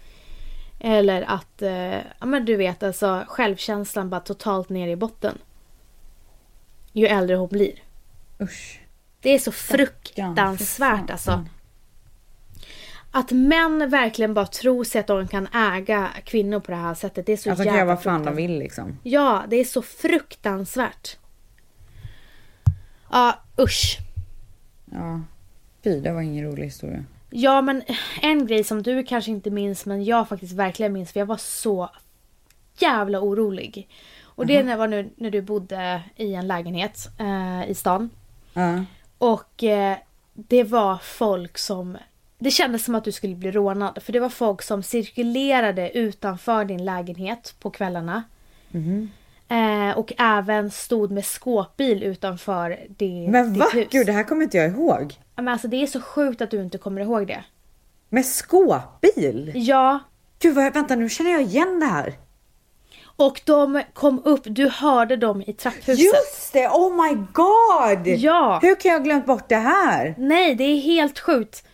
Eller 0.80 1.22
att, 1.22 1.62
eh, 1.62 1.96
ja 1.96 2.26
men 2.26 2.44
du 2.44 2.56
vet 2.56 2.82
alltså 2.82 3.24
självkänslan 3.28 4.10
bara 4.10 4.20
totalt 4.20 4.68
ner 4.68 4.88
i 4.88 4.96
botten. 4.96 5.38
Ju 6.92 7.06
äldre 7.06 7.36
hon 7.36 7.48
blir. 7.48 7.82
Usch. 8.40 8.80
Det 9.20 9.30
är 9.30 9.38
så 9.38 9.52
fruktansvärt 9.52 11.10
alltså. 11.10 11.44
Att 13.10 13.30
män 13.30 13.90
verkligen 13.90 14.34
bara 14.34 14.46
tror 14.46 14.84
sig 14.84 15.00
att 15.00 15.06
de 15.06 15.28
kan 15.28 15.46
äga 15.54 16.08
kvinnor 16.24 16.60
på 16.60 16.70
det 16.70 16.76
här 16.76 16.94
sättet. 16.94 17.26
Det 17.26 17.32
är 17.32 17.36
så 17.36 17.50
Alltså 17.50 17.64
de 17.64 17.68
kan 17.68 17.76
jävla 17.76 17.86
göra 17.92 17.94
vad 17.96 18.02
fan 18.02 18.24
de 18.24 18.36
vill 18.36 18.58
liksom. 18.58 18.98
Ja, 19.02 19.44
det 19.48 19.56
är 19.56 19.64
så 19.64 19.82
fruktansvärt. 19.82 21.16
Ja, 23.10 23.38
usch. 23.60 23.98
Ja. 24.92 25.20
Fy, 25.84 26.00
det 26.00 26.12
var 26.12 26.20
ingen 26.20 26.44
rolig 26.44 26.64
historia. 26.64 27.04
Ja, 27.30 27.60
men 27.62 27.82
en 28.22 28.46
grej 28.46 28.64
som 28.64 28.82
du 28.82 29.02
kanske 29.04 29.30
inte 29.30 29.50
minns, 29.50 29.86
men 29.86 30.04
jag 30.04 30.28
faktiskt 30.28 30.52
verkligen 30.52 30.92
minns, 30.92 31.12
för 31.12 31.20
jag 31.20 31.26
var 31.26 31.36
så 31.36 31.90
jävla 32.78 33.20
orolig. 33.20 33.88
Och 34.22 34.46
det 34.46 34.62
Mhm. 34.64 34.78
var 34.78 34.88
nu 34.88 35.10
när 35.16 35.30
du 35.30 35.42
bodde 35.42 36.02
i 36.16 36.34
en 36.34 36.46
lägenhet 36.46 37.08
eh, 37.18 37.70
i 37.70 37.74
stan. 37.74 38.10
Ja. 38.52 38.84
Och 39.18 39.64
eh, 39.64 39.96
det 40.34 40.64
var 40.64 40.96
folk 40.96 41.58
som... 41.58 41.96
Det 42.38 42.50
kändes 42.50 42.84
som 42.84 42.94
att 42.94 43.04
du 43.04 43.12
skulle 43.12 43.34
bli 43.34 43.50
rånad. 43.50 44.02
För 44.02 44.12
det 44.12 44.20
var 44.20 44.28
folk 44.28 44.62
som 44.62 44.82
cirkulerade 44.82 45.98
utanför 45.98 46.64
din 46.64 46.84
lägenhet 46.84 47.54
på 47.60 47.70
kvällarna. 47.70 48.22
Mhm. 48.70 49.10
Eh, 49.48 49.98
och 49.98 50.12
även 50.18 50.70
stod 50.70 51.10
med 51.10 51.24
skåpbil 51.24 52.02
utanför 52.02 52.78
din, 52.88 53.30
Men 53.30 53.52
ditt 53.52 53.60
va? 53.62 53.66
hus. 53.72 53.88
Gud, 53.90 54.06
det 54.06 54.12
här 54.12 54.24
kommer 54.24 54.42
inte 54.42 54.56
jag 54.56 54.70
ihåg. 54.70 55.14
Men 55.36 55.48
alltså 55.48 55.68
det 55.68 55.82
är 55.82 55.86
så 55.86 56.00
sjukt 56.00 56.40
att 56.40 56.50
du 56.50 56.62
inte 56.62 56.78
kommer 56.78 57.00
ihåg 57.00 57.26
det. 57.26 57.44
Med 58.08 58.26
skåpbil? 58.26 59.52
Ja, 59.54 59.98
Gud, 60.38 60.54
vad, 60.54 60.74
vänta 60.74 60.96
nu 60.96 61.08
känner 61.08 61.30
jag 61.30 61.42
igen 61.42 61.80
det 61.80 61.86
här. 61.86 62.14
Och 63.18 63.40
de 63.44 63.82
kom 63.92 64.22
upp, 64.24 64.42
du 64.44 64.68
hörde 64.68 65.16
dem 65.16 65.42
i 65.46 65.52
trapphuset. 65.52 65.98
Just 65.98 66.52
det, 66.52 66.68
oh 66.68 67.04
my 67.04 67.14
god! 67.32 68.06
Ja. 68.06 68.58
Hur 68.62 68.74
kan 68.74 68.90
jag 68.90 68.98
ha 68.98 69.04
glömt 69.04 69.26
bort 69.26 69.48
det 69.48 69.56
här? 69.56 70.14
Nej, 70.18 70.54
det 70.54 70.64
är 70.64 70.80
helt 70.80 71.18
sjukt. 71.18 71.64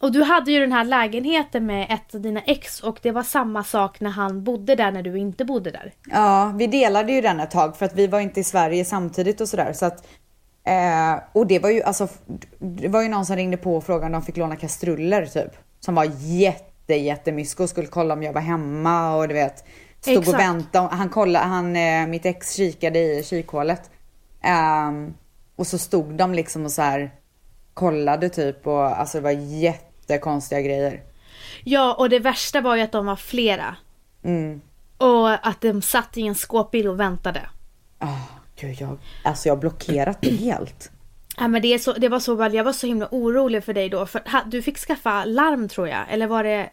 Och 0.00 0.12
du 0.12 0.22
hade 0.22 0.52
ju 0.52 0.60
den 0.60 0.72
här 0.72 0.84
lägenheten 0.84 1.66
med 1.66 1.86
ett 1.90 2.14
av 2.14 2.20
dina 2.20 2.40
ex 2.40 2.80
och 2.80 2.98
det 3.02 3.10
var 3.10 3.22
samma 3.22 3.64
sak 3.64 4.00
när 4.00 4.10
han 4.10 4.44
bodde 4.44 4.74
där 4.74 4.92
när 4.92 5.02
du 5.02 5.18
inte 5.18 5.44
bodde 5.44 5.70
där. 5.70 5.92
Ja, 6.10 6.52
vi 6.56 6.66
delade 6.66 7.12
ju 7.12 7.20
den 7.20 7.40
ett 7.40 7.50
tag 7.50 7.76
för 7.76 7.86
att 7.86 7.94
vi 7.94 8.06
var 8.06 8.20
inte 8.20 8.40
i 8.40 8.44
Sverige 8.44 8.84
samtidigt 8.84 9.40
och 9.40 9.48
sådär. 9.48 9.72
Så 9.72 9.86
att, 9.86 10.06
eh, 10.64 11.22
och 11.32 11.46
det 11.46 11.58
var 11.58 11.70
ju 11.70 11.82
alltså, 11.82 12.08
det 12.58 12.88
var 12.88 13.02
ju 13.02 13.08
någon 13.08 13.26
som 13.26 13.36
ringde 13.36 13.56
på 13.56 13.76
och 13.76 13.84
frågade 13.84 14.06
om 14.06 14.12
de 14.12 14.22
fick 14.22 14.36
låna 14.36 14.56
kastruller 14.56 15.26
typ. 15.26 15.52
Som 15.80 15.94
var 15.94 16.06
jätte, 16.18 16.94
jättemysko 16.94 17.62
och 17.62 17.70
skulle 17.70 17.86
kolla 17.86 18.14
om 18.14 18.22
jag 18.22 18.32
var 18.32 18.40
hemma 18.40 19.16
och 19.16 19.28
du 19.28 19.34
vet. 19.34 19.64
Stod 20.00 20.16
och 20.16 20.22
Exakt. 20.22 20.40
väntade. 20.40 20.94
Han 20.94 21.08
kollade, 21.08 21.44
han, 21.44 21.76
eh, 21.76 22.06
mitt 22.06 22.26
ex 22.26 22.54
kikade 22.54 22.98
i 22.98 23.24
kikhålet. 23.24 23.90
Ehm, 24.42 25.14
och 25.56 25.66
så 25.66 25.78
stod 25.78 26.14
de 26.14 26.34
liksom 26.34 26.64
och 26.64 26.72
så 26.72 26.82
här 26.82 27.10
kollade 27.74 28.28
typ 28.28 28.66
och 28.66 29.00
alltså 29.00 29.18
det 29.18 29.22
var 29.22 29.30
jättekonstiga 29.30 30.60
grejer. 30.60 31.02
Ja, 31.64 31.94
och 31.94 32.08
det 32.08 32.18
värsta 32.18 32.60
var 32.60 32.76
ju 32.76 32.82
att 32.82 32.92
de 32.92 33.06
var 33.06 33.16
flera. 33.16 33.76
Mm. 34.22 34.60
Och 34.98 35.48
att 35.48 35.60
de 35.60 35.82
satt 35.82 36.16
i 36.16 36.26
en 36.26 36.34
skåpbil 36.34 36.88
och 36.88 37.00
väntade. 37.00 37.40
Ah, 37.98 38.16
gud, 38.60 38.76
jag, 38.80 38.98
alltså 39.24 39.48
jag 39.48 39.54
har 39.54 39.60
blockerat 39.60 40.18
det 40.20 40.30
helt. 40.30 40.90
Ja, 41.36 41.48
men 41.48 41.62
det, 41.62 41.74
är 41.74 41.78
så, 41.78 41.92
det 41.92 42.08
var 42.08 42.20
så 42.20 42.34
väl, 42.34 42.54
jag 42.54 42.64
var 42.64 42.72
så 42.72 42.86
himla 42.86 43.08
orolig 43.10 43.64
för 43.64 43.74
dig 43.74 43.88
då. 43.88 44.06
För 44.06 44.22
ha, 44.30 44.42
du 44.46 44.62
fick 44.62 44.78
skaffa 44.78 45.24
larm 45.24 45.68
tror 45.68 45.88
jag. 45.88 46.04
Eller 46.10 46.26
var 46.26 46.44
det... 46.44 46.70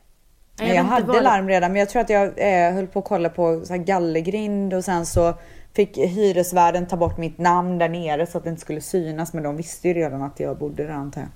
Jag, 0.57 0.67
inte 0.69 0.81
hade 0.81 1.13
det- 1.13 1.21
larm 1.21 1.47
redan 1.47 1.71
men 1.71 1.79
jag 1.79 1.89
tror 1.89 2.01
att 2.01 2.09
jag 2.09 2.23
eh, 2.37 2.73
höll 2.73 2.87
på 2.87 2.99
att 2.99 3.05
kolla 3.05 3.29
på 3.29 3.61
så 3.65 3.73
här 3.73 3.77
gallergrind 3.83 4.73
och 4.73 4.83
sen 4.85 5.05
så 5.05 5.33
fick 5.73 5.97
hyresvärden 5.97 6.87
ta 6.87 6.97
bort 6.97 7.17
mitt 7.17 7.37
namn 7.37 7.77
där 7.77 7.89
nere 7.89 8.25
så 8.27 8.37
att 8.37 8.43
det 8.43 8.49
inte 8.49 8.61
skulle 8.61 8.81
synas 8.81 9.33
men 9.33 9.43
de 9.43 9.57
visste 9.57 9.87
ju 9.87 9.93
redan 9.93 10.21
att 10.21 10.39
jag 10.39 10.57
bodde 10.57 10.83
där 10.87 10.93
antar 10.93 11.21
jag. 11.21 11.29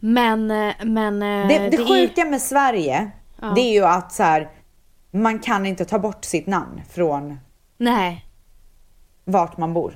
Men, 0.00 0.50
eh, 0.50 0.74
men... 0.84 1.22
eh, 1.22 1.48
Det, 1.48 1.58
det, 1.70 1.76
är- 1.76 1.88
sjuka 1.88 2.24
med 2.24 2.42
Sverige 2.42 3.10
Ja. 3.40 3.52
det 3.54 3.60
är 3.60 3.72
ju 3.72 3.84
att 3.84 4.12
så 4.12 4.22
här, 4.22 4.50
man 5.10 5.38
kan 5.38 5.66
inte 5.66 5.84
ta 5.84 5.98
bort 5.98 6.24
sitt 6.24 6.46
namn 6.46 6.82
från 6.90 7.38
Nej. 7.76 8.24
vart 9.24 9.56
man 9.56 9.74
bor. 9.74 9.90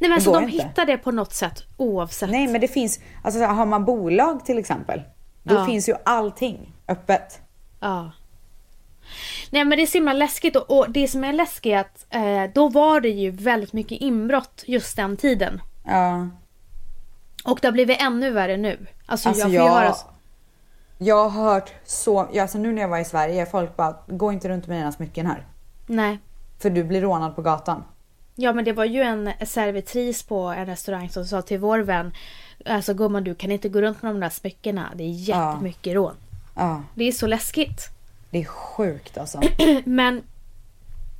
Nej 0.00 0.10
men 0.10 0.12
alltså 0.12 0.32
de 0.32 0.44
inte. 0.44 0.56
hittar 0.56 0.86
det 0.86 0.98
på 0.98 1.10
något 1.10 1.32
sätt 1.32 1.62
oavsett. 1.76 2.30
Nej 2.30 2.46
men 2.48 2.60
det 2.60 2.68
finns, 2.68 3.00
alltså 3.22 3.40
har 3.44 3.66
man 3.66 3.84
bolag 3.84 4.44
till 4.44 4.58
exempel 4.58 5.02
då 5.42 5.54
Ja. 5.54 5.66
finns 5.66 5.88
ju 5.88 5.94
allting 6.04 6.72
öppet. 6.88 7.40
Ja. 7.80 8.10
Nej 9.50 9.64
men 9.64 9.78
det 9.78 9.82
är 9.82 9.86
så 9.86 9.98
himla 9.98 10.12
läskigt 10.12 10.56
och, 10.56 10.78
och 10.78 10.90
det 10.90 11.08
som 11.08 11.24
är 11.24 11.32
läskigt 11.32 11.72
är 11.72 11.78
att 11.78 12.06
eh, 12.10 12.54
då 12.54 12.68
var 12.68 13.00
det 13.00 13.08
ju 13.08 13.30
väldigt 13.30 13.72
mycket 13.72 14.00
inbrott 14.00 14.64
just 14.66 14.96
den 14.96 15.16
tiden. 15.16 15.60
Ja. 15.86 16.28
Och 17.44 17.58
det 17.62 17.68
har 17.68 17.72
blivit 17.72 18.02
ännu 18.02 18.30
värre 18.30 18.56
nu. 18.56 18.86
Alltså, 19.06 19.28
Alltså 19.28 19.48
jag 19.48 19.66
jag, 19.66 19.72
höra... 19.72 19.94
jag 20.98 21.28
har 21.28 21.44
hört 21.44 21.72
så, 21.84 22.28
ja, 22.32 22.42
alltså 22.42 22.58
nu 22.58 22.72
när 22.72 22.82
jag 22.82 22.88
var 22.88 22.98
i 22.98 23.04
Sverige, 23.04 23.46
folk 23.46 23.76
bara, 23.76 23.96
gå 24.06 24.32
inte 24.32 24.48
runt 24.48 24.66
med 24.66 24.78
dina 24.78 24.92
smycken 24.92 25.26
här. 25.26 25.46
Nej. 25.86 26.18
För 26.58 26.70
du 26.70 26.84
blir 26.84 27.00
rånad 27.00 27.36
på 27.36 27.42
gatan. 27.42 27.84
Ja 28.34 28.52
men 28.52 28.64
det 28.64 28.72
var 28.72 28.84
ju 28.84 29.02
en 29.02 29.30
servitris 29.46 30.22
på 30.22 30.38
en 30.40 30.66
restaurang 30.66 31.08
som 31.08 31.24
sa 31.24 31.42
till 31.42 31.58
vår 31.58 31.78
vän 31.78 32.12
Alltså 32.66 32.94
gumman 32.94 33.24
du 33.24 33.34
kan 33.34 33.50
inte 33.52 33.68
gå 33.68 33.80
runt 33.80 34.02
med 34.02 34.14
de 34.14 34.20
där 34.20 34.28
smyckena. 34.30 34.92
Det 34.94 35.04
är 35.04 35.08
jättemycket 35.08 35.94
rån. 35.94 36.14
Ja, 36.54 36.82
Det 36.94 37.04
är 37.04 37.12
så 37.12 37.26
läskigt. 37.26 37.88
det 38.30 38.38
är 38.38 38.44
sjukt 38.44 39.18
alltså. 39.18 39.40
Men 39.84 40.22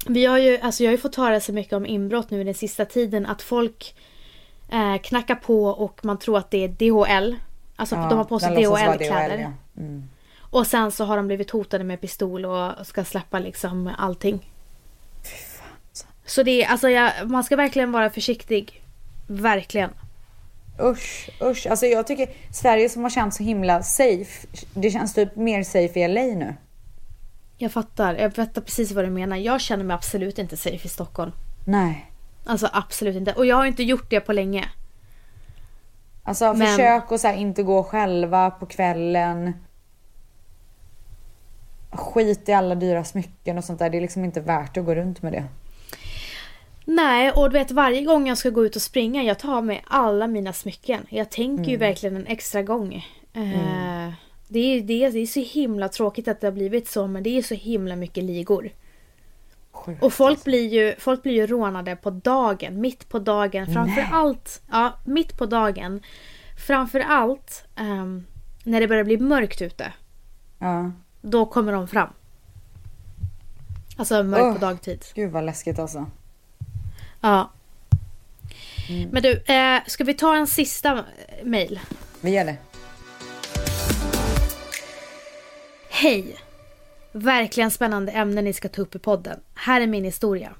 vi 0.06 0.24
har 0.26 0.38
ju, 0.38 0.58
alltså 0.58 0.82
jag 0.82 0.88
har 0.90 0.92
ju 0.96 0.98
fått 1.02 1.16
höra 1.16 1.40
så 1.40 1.52
mycket 1.52 1.72
om 1.72 1.86
inbrott 1.86 2.30
nu 2.30 2.44
den 2.44 2.54
sista 2.54 2.84
tiden 2.84 3.26
att 3.26 3.42
folk 3.42 3.94
eh, 4.68 4.96
knackar 5.02 5.34
på 5.34 5.64
och 5.66 6.04
man 6.04 6.18
tror 6.18 6.38
att 6.38 6.50
det 6.50 6.64
är 6.64 6.68
DHL. 6.68 7.34
Alltså 7.76 7.94
Ja, 7.94 8.08
de 8.08 8.18
har 8.18 8.24
på 8.24 8.38
sig 8.40 8.50
DHL-kläder. 8.64 9.38
ja. 9.38 9.52
Mm. 9.82 10.08
Och 10.40 10.66
sen 10.66 10.92
så 10.92 11.04
har 11.04 11.16
de 11.16 11.26
blivit 11.26 11.50
hotade 11.50 11.84
med 11.84 12.00
pistol 12.00 12.44
och 12.44 12.86
ska 12.86 13.04
släppa 13.04 13.38
liksom 13.38 13.90
allting. 13.98 14.50
Fy 15.22 15.36
fan. 15.36 15.68
alltså. 15.88 16.06
Så 16.26 16.42
det 16.42 16.62
är, 16.64 16.68
alltså 16.68 16.88
jag, 16.88 17.12
man 17.30 17.44
ska 17.44 17.56
verkligen 17.56 17.92
vara 17.92 18.10
försiktig. 18.10 18.82
Verkligen. 19.26 19.90
Usch, 20.82 21.30
usch. 21.42 21.66
Alltså 21.70 21.86
jag 21.86 22.06
tycker 22.06 22.28
Sverige 22.52 22.88
som 22.88 23.02
har 23.02 23.10
känts 23.10 23.36
så 23.36 23.42
himla 23.42 23.82
safe, 23.82 24.46
det 24.74 24.90
känns 24.90 25.14
typ 25.14 25.36
mer 25.36 25.62
safe 25.62 26.00
i 26.00 26.08
LA 26.08 26.20
nu. 26.22 26.54
Jag 27.56 27.72
fattar, 27.72 28.14
jag 28.14 28.34
fattar 28.34 28.62
precis 28.62 28.92
vad 28.92 29.04
du 29.04 29.10
menar. 29.10 29.36
Jag 29.36 29.60
känner 29.60 29.84
mig 29.84 29.94
absolut 29.94 30.38
inte 30.38 30.56
safe 30.56 30.86
i 30.86 30.88
Stockholm. 30.88 31.32
Nej. 31.64 32.10
Alltså 32.44 32.68
absolut 32.72 33.16
inte. 33.16 33.32
Och 33.32 33.46
jag 33.46 33.56
har 33.56 33.66
inte 33.66 33.82
gjort 33.82 34.10
det 34.10 34.20
på 34.20 34.32
länge. 34.32 34.68
Alltså 36.22 36.52
Men- 36.54 36.66
försök 36.66 37.12
att 37.12 37.20
så 37.20 37.28
här, 37.28 37.34
inte 37.34 37.62
gå 37.62 37.82
själva 37.84 38.50
på 38.50 38.66
kvällen. 38.66 39.52
Skit 41.90 42.48
i 42.48 42.52
alla 42.52 42.74
dyra 42.74 43.04
smycken 43.04 43.58
och 43.58 43.64
sånt 43.64 43.78
där. 43.78 43.90
Det 43.90 43.96
är 43.96 44.00
liksom 44.00 44.24
inte 44.24 44.40
värt 44.40 44.76
att 44.76 44.84
gå 44.84 44.94
runt 44.94 45.22
med 45.22 45.32
det. 45.32 45.44
Nej, 46.84 47.32
och 47.32 47.50
du 47.50 47.58
vet 47.58 47.70
varje 47.70 48.04
gång 48.04 48.28
jag 48.28 48.38
ska 48.38 48.50
gå 48.50 48.66
ut 48.66 48.76
och 48.76 48.82
springa, 48.82 49.22
jag 49.22 49.38
tar 49.38 49.62
med 49.62 49.80
alla 49.84 50.26
mina 50.26 50.52
smycken. 50.52 51.06
Jag 51.08 51.30
tänker 51.30 51.70
ju 51.70 51.76
verkligen 51.76 52.16
en 52.16 52.26
extra 52.26 52.62
gång. 52.62 52.94
Eh, 53.32 54.12
det, 54.48 54.58
är, 54.58 54.80
det, 54.80 55.04
är, 55.04 55.12
det 55.12 55.18
är 55.18 55.26
så 55.26 55.40
himla 55.40 55.88
tråkigt 55.88 56.28
att 56.28 56.40
det 56.40 56.46
har 56.46 56.52
blivit 56.52 56.88
så 56.88 57.06
men 57.06 57.22
det 57.22 57.38
är 57.38 57.42
så 57.42 57.54
himla 57.54 57.96
mycket 57.96 58.24
ligor. 58.24 58.70
Sjukt, 59.72 60.02
Och 60.02 60.12
folk 60.12 60.30
alltså. 60.30 60.44
blir 60.44 60.68
ju, 60.68 60.94
folk 60.98 61.22
blir 61.22 61.32
ju 61.32 61.46
rånade 61.46 61.96
på 61.96 62.10
dagen, 62.10 62.80
mitt 62.80 63.08
på 63.08 63.18
dagen. 63.18 63.66
Framför 63.72 64.08
allt, 64.12 64.62
ja, 64.70 64.92
mitt 65.04 65.38
på 65.38 65.46
dagen. 65.46 66.00
Framför 66.66 67.00
allt 67.00 67.64
ehm, 67.76 68.26
när 68.64 68.80
det 68.80 68.88
börjar 68.88 69.04
bli 69.04 69.18
mörkt 69.18 69.62
ute. 69.62 69.92
Ja. 70.58 70.92
Då 71.20 71.46
kommer 71.46 71.72
de 71.72 71.88
fram. 71.88 72.08
Alltså 73.96 74.22
mörkt 74.22 74.44
Åh. 74.44 74.52
på 74.52 74.58
dagtid. 74.58 75.04
Gud 75.14 75.30
vad 75.30 75.44
läskigt 75.44 75.78
alltså. 75.78 76.06
Ja. 77.22 77.50
Mm. 78.88 79.08
Men 79.12 79.22
du, 79.22 79.42
eh, 79.54 79.80
ska 79.86 80.04
vi 80.04 80.14
ta 80.14 80.36
en 80.36 80.46
sista 80.46 81.04
mail? 81.44 81.80
Vi 82.20 82.30
gör 82.30 82.44
det. 82.44 82.56
Hej! 85.90 86.36
Verkligen 87.12 87.70
spännande 87.70 88.12
ämne 88.12 88.42
ni 88.42 88.52
ska 88.52 88.68
ta 88.68 88.82
upp 88.82 88.94
i 88.94 88.98
podden. 88.98 89.40
Här 89.54 89.80
är 89.80 89.86
min 89.86 90.04
historia. 90.04 90.52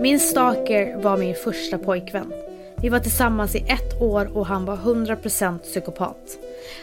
Min 0.00 0.20
stalker 0.20 0.96
var 0.96 1.16
min 1.16 1.34
första 1.34 1.78
pojkvän. 1.78 2.32
Vi 2.76 2.88
var 2.88 2.98
tillsammans 2.98 3.54
i 3.54 3.58
ett 3.58 4.02
år 4.02 4.36
och 4.36 4.46
han 4.46 4.64
var 4.64 4.76
100% 4.76 5.58
psykopat. 5.58 6.38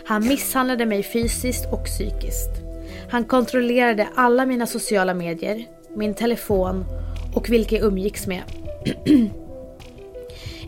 Han 0.05 0.27
misshandlade 0.27 0.85
mig 0.85 1.03
fysiskt 1.03 1.73
och 1.73 1.85
psykiskt. 1.85 2.51
Han 3.09 3.25
kontrollerade 3.25 4.07
alla 4.15 4.45
mina 4.45 4.67
sociala 4.67 5.13
medier, 5.13 5.65
min 5.95 6.13
telefon 6.13 6.85
och 7.33 7.49
vilka 7.49 7.75
jag 7.75 7.85
umgicks 7.85 8.27
med. 8.27 8.41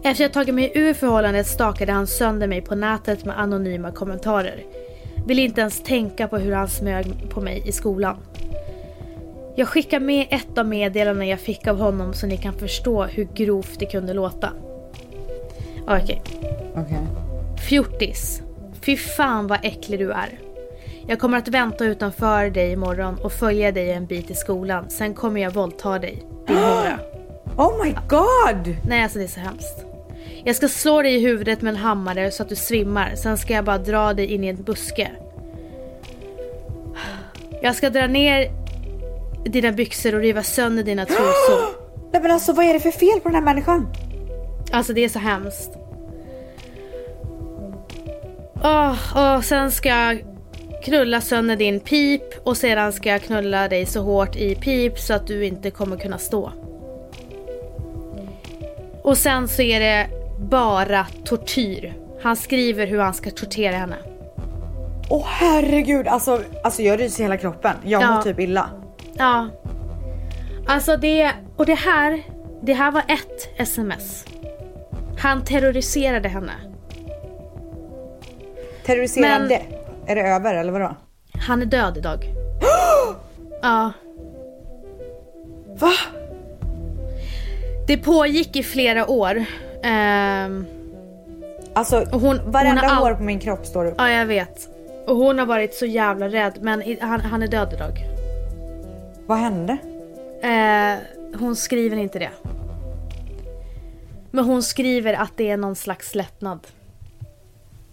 Efter 0.04 0.24
jag 0.24 0.34
tagit 0.34 0.56
mig 0.56 0.72
ur 0.76 0.94
förhållandet 0.94 1.48
stakade 1.48 1.92
han 1.92 2.08
sönder 2.08 2.48
mig 2.48 2.62
på 2.62 2.76
nätet 2.76 3.26
med 3.26 3.40
anonyma 3.40 3.92
kommentarer. 3.92 4.64
Vill 5.28 5.40
inte 5.40 5.62
ens 5.62 5.84
tänka 5.84 6.28
på 6.28 6.38
hur 6.38 6.52
han 6.52 6.68
smög 6.68 7.30
på 7.30 7.42
mig 7.42 7.64
i 7.66 7.72
skolan. 7.72 8.18
Jag 9.56 9.68
skickar 9.68 10.00
med 10.00 10.28
ett 10.30 10.58
av 10.58 10.68
meddelandena 10.68 11.26
jag 11.26 11.40
fick 11.40 11.68
av 11.68 11.78
honom 11.78 12.14
så 12.14 12.28
ni 12.28 12.38
kan 12.38 12.54
förstå 12.54 13.04
hur 13.04 13.28
grovt 13.36 13.80
det 13.80 13.86
kunde 13.86 14.14
låta. 14.14 14.50
Okej. 15.88 16.22
Okej. 16.76 17.08
Fjortis. 17.70 18.43
Fy 18.86 18.98
fan 18.98 19.48
vad 19.48 19.60
äcklig 19.64 20.00
du 20.00 20.12
är. 20.12 20.40
Jag 21.08 21.20
kommer 21.20 21.38
att 21.38 21.48
vänta 21.48 21.86
utanför 21.86 22.50
dig 22.50 22.72
imorgon 22.72 23.20
och 23.24 23.32
följa 23.32 23.72
dig 23.72 23.92
en 23.92 24.06
bit 24.06 24.32
i 24.32 24.36
skolan. 24.36 24.90
Sen 24.90 25.14
kommer 25.14 25.42
jag 25.42 25.54
våldta 25.54 26.00
dig. 26.00 26.24
Din 26.48 26.58
hora. 26.58 27.00
Oh 27.58 27.86
my 27.86 27.96
god! 28.10 28.76
Nej, 28.88 29.04
alltså 29.04 29.18
det 29.20 29.24
är 29.24 29.28
så 29.28 29.40
hemskt. 29.40 29.86
Jag 30.44 30.56
ska 30.56 30.68
slå 30.68 31.02
dig 31.02 31.16
i 31.16 31.20
huvudet 31.20 31.62
med 31.62 31.74
en 31.74 31.80
hammare 31.80 32.32
så 32.32 32.44
att 32.44 32.50
du 32.50 32.56
svimmar. 32.56 33.16
Sen 33.16 33.38
ska 33.38 33.54
jag 33.54 33.66
bara 33.66 33.78
dra 33.78 34.14
dig 34.14 34.26
in 34.26 34.44
i 34.44 34.48
en 34.48 34.64
buske. 34.64 35.12
Jag 37.62 37.76
ska 37.76 37.90
dra 37.90 38.08
ner 38.08 38.52
dina 39.46 39.72
byxor 39.72 40.16
och 40.16 40.22
riva 40.22 40.44
sönder 40.44 40.84
dina 40.84 41.06
trosor. 41.06 41.84
Nej 42.12 42.22
men 42.22 42.32
alltså 42.32 42.54
vad 42.54 42.66
är 42.66 42.74
det 42.74 42.80
för 42.80 42.92
fel 42.92 43.20
på 43.20 43.30
den 43.30 43.36
här 43.36 43.42
människan? 43.42 43.88
Alltså 44.72 44.94
det 44.94 45.04
är 45.04 45.10
så 45.10 45.20
hemskt. 45.20 45.83
Åh, 48.64 49.36
och 49.38 49.44
sen 49.46 49.72
ska 49.72 49.90
jag 49.90 50.24
knulla 50.84 51.22
sönder 51.22 51.56
din 51.56 51.80
pip 51.80 52.24
och 52.44 52.58
sedan 52.58 52.94
ska 52.94 53.10
jag 53.10 53.22
knulla 53.22 53.68
dig 53.68 53.86
så 53.86 54.02
hårt 54.02 54.36
i 54.36 54.56
pip 54.56 55.00
så 55.00 55.14
att 55.14 55.28
du 55.28 55.46
inte 55.46 55.72
kommer 55.72 55.98
kunna 55.98 56.18
stå. 56.18 56.52
Och 59.02 59.18
sen 59.18 59.48
så 59.48 59.62
är 59.62 59.80
det 59.80 60.08
bara 60.40 61.08
tortyr. 61.26 61.94
Han 62.22 62.36
skriver 62.36 62.88
hur 62.88 63.00
han 63.00 63.14
ska 63.14 63.32
tortera 63.32 63.76
henne. 63.76 63.96
Åh 65.10 65.26
herregud, 65.28 66.08
alltså, 66.08 66.42
alltså 66.64 66.82
jag 66.82 67.00
ryser 67.00 67.24
hela 67.24 67.38
kroppen. 67.38 67.76
Jag 67.84 68.02
Ja. 68.04 68.16
mår 68.16 68.22
typ 68.22 68.40
illa. 68.40 68.70
Ja. 69.18 69.48
Alltså 70.68 70.98
det, 70.98 71.32
och 71.58 71.66
det 71.66 71.74
här, 71.76 72.24
det 72.62 72.74
här 72.74 72.92
var 72.92 73.02
ett 73.08 73.60
sms. 73.62 74.26
Han 75.20 75.44
terroriserade 75.44 76.30
henne. 76.30 76.52
Terroriserande. 78.86 79.62
Men- 79.70 80.10
Är 80.10 80.16
det 80.16 80.22
över 80.30 80.56
eller 80.56 80.72
vadå? 80.72 80.96
Han 81.48 81.62
är 81.62 81.66
död 81.66 81.98
idag. 81.98 82.20
ja. 83.62 83.92
Va? 85.80 85.92
Det 87.88 87.98
pågick 87.98 88.56
i 88.56 88.64
flera 88.64 89.08
år. 89.10 89.44
Ehm, 89.84 90.66
Alltså 91.76 92.02
och 92.12 92.22
hon, 92.22 92.52
varenda 92.52 92.82
hon 92.82 92.90
all- 92.92 93.04
hår 93.04 93.14
på 93.14 93.24
min 93.24 93.40
kropp 93.40 93.66
står 93.66 93.86
upp. 93.86 93.96
Ja, 93.98 94.10
jag 94.12 94.26
vet. 94.26 94.70
Och 95.08 95.16
hon 95.16 95.40
har 95.40 95.46
varit 95.46 95.74
så 95.76 95.86
jävla 95.86 96.28
rädd. 96.30 96.54
Men 96.62 96.84
han, 97.02 97.22
han 97.22 97.44
är 97.44 97.48
död 97.48 97.74
idag. 97.74 98.00
Vad 99.26 99.38
hände? 99.38 99.78
Eh, 100.42 101.00
hon 101.40 101.56
skriver 101.56 101.98
inte 101.98 102.20
det. 102.20 102.30
Men 104.32 104.46
hon 104.46 104.64
skriver 104.64 105.14
att 105.14 105.32
det 105.36 105.50
är 105.50 105.58
någon 105.58 105.76
slags 105.76 106.16
lättnad. 106.16 106.60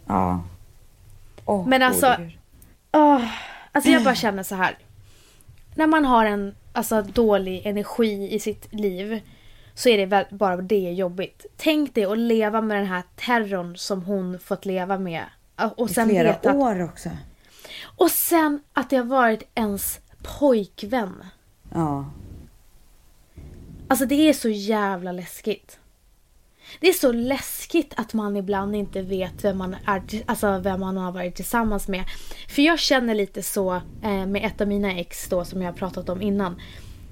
Ja. 0.07 0.43
Åh, 1.51 1.69
Men 1.69 1.83
alltså-. 1.83 2.17
Åh, 2.93 3.25
alltså 3.73 3.91
jag 3.91 4.05
bara 4.05 4.15
känner 4.15 4.43
så 4.43 4.55
här. 4.55 4.79
När 5.75 5.87
man 5.87 6.05
har 6.05 6.27
en 6.27 6.55
alltså, 6.73 7.03
dålig 7.03 7.67
energi 7.67 8.35
i 8.35 8.39
sitt 8.39 8.75
liv 8.75 9.21
så 9.75 9.89
är 9.89 9.99
det 9.99 10.07
väl 10.07 10.25
bara 10.31 10.57
det 10.57 10.93
jobbigt. 10.93 11.47
Tänk 11.57 11.95
dig 11.95 12.05
att 12.05 12.19
leva 12.19 12.61
med 12.61 12.77
den 12.77 12.87
här 12.87 13.03
terrorn 13.17 13.77
som 13.77 14.03
hon 14.03 14.39
fått 14.39 14.65
leva 14.65 14.99
med. 14.99 15.25
Och 15.77 15.91
I 15.91 15.95
sen 15.95 16.09
flera 16.09 16.29
veta 16.29 16.51
att, 16.51 16.57
år 16.57 16.83
också. 16.83 17.11
Och 17.83 18.11
sen 18.11 18.61
att 18.73 18.91
det 18.91 18.97
har 18.97 19.05
varit 19.05 19.43
ens 19.55 20.01
pojkvän. 20.39 21.25
Ja. 21.75 22.11
Alltså 23.89 24.07
det 24.07 24.29
är 24.29 24.33
så 24.33 24.49
jävla 24.49 25.13
läskigt. 25.13 25.80
Det 26.81 26.89
är 26.89 26.93
så 26.93 27.13
läskigt 27.13 27.95
att 27.97 28.15
man 28.15 28.37
ibland 28.37 28.77
inte 28.77 29.03
vet 29.03 29.45
vem 29.45 29.59
man, 29.59 29.77
är, 29.87 30.03
alltså 30.27 30.59
vem 30.59 30.81
man 30.81 30.97
har 30.97 31.13
varit 31.13 31.35
tillsammans 31.35 31.89
med. 31.89 32.05
För 32.49 32.63
jag 32.63 32.79
känner 32.79 33.15
lite 33.15 33.43
så 33.43 33.75
eh, 34.03 34.27
med 34.27 34.45
ett 34.45 34.61
av 34.61 34.69
mina 34.69 34.93
ex 34.93 35.29
då 35.29 35.45
som 35.45 35.63
jag 35.63 35.69
har 35.73 35.77
pratat 35.77 36.09
om 36.09 36.23
innan. 36.23 36.61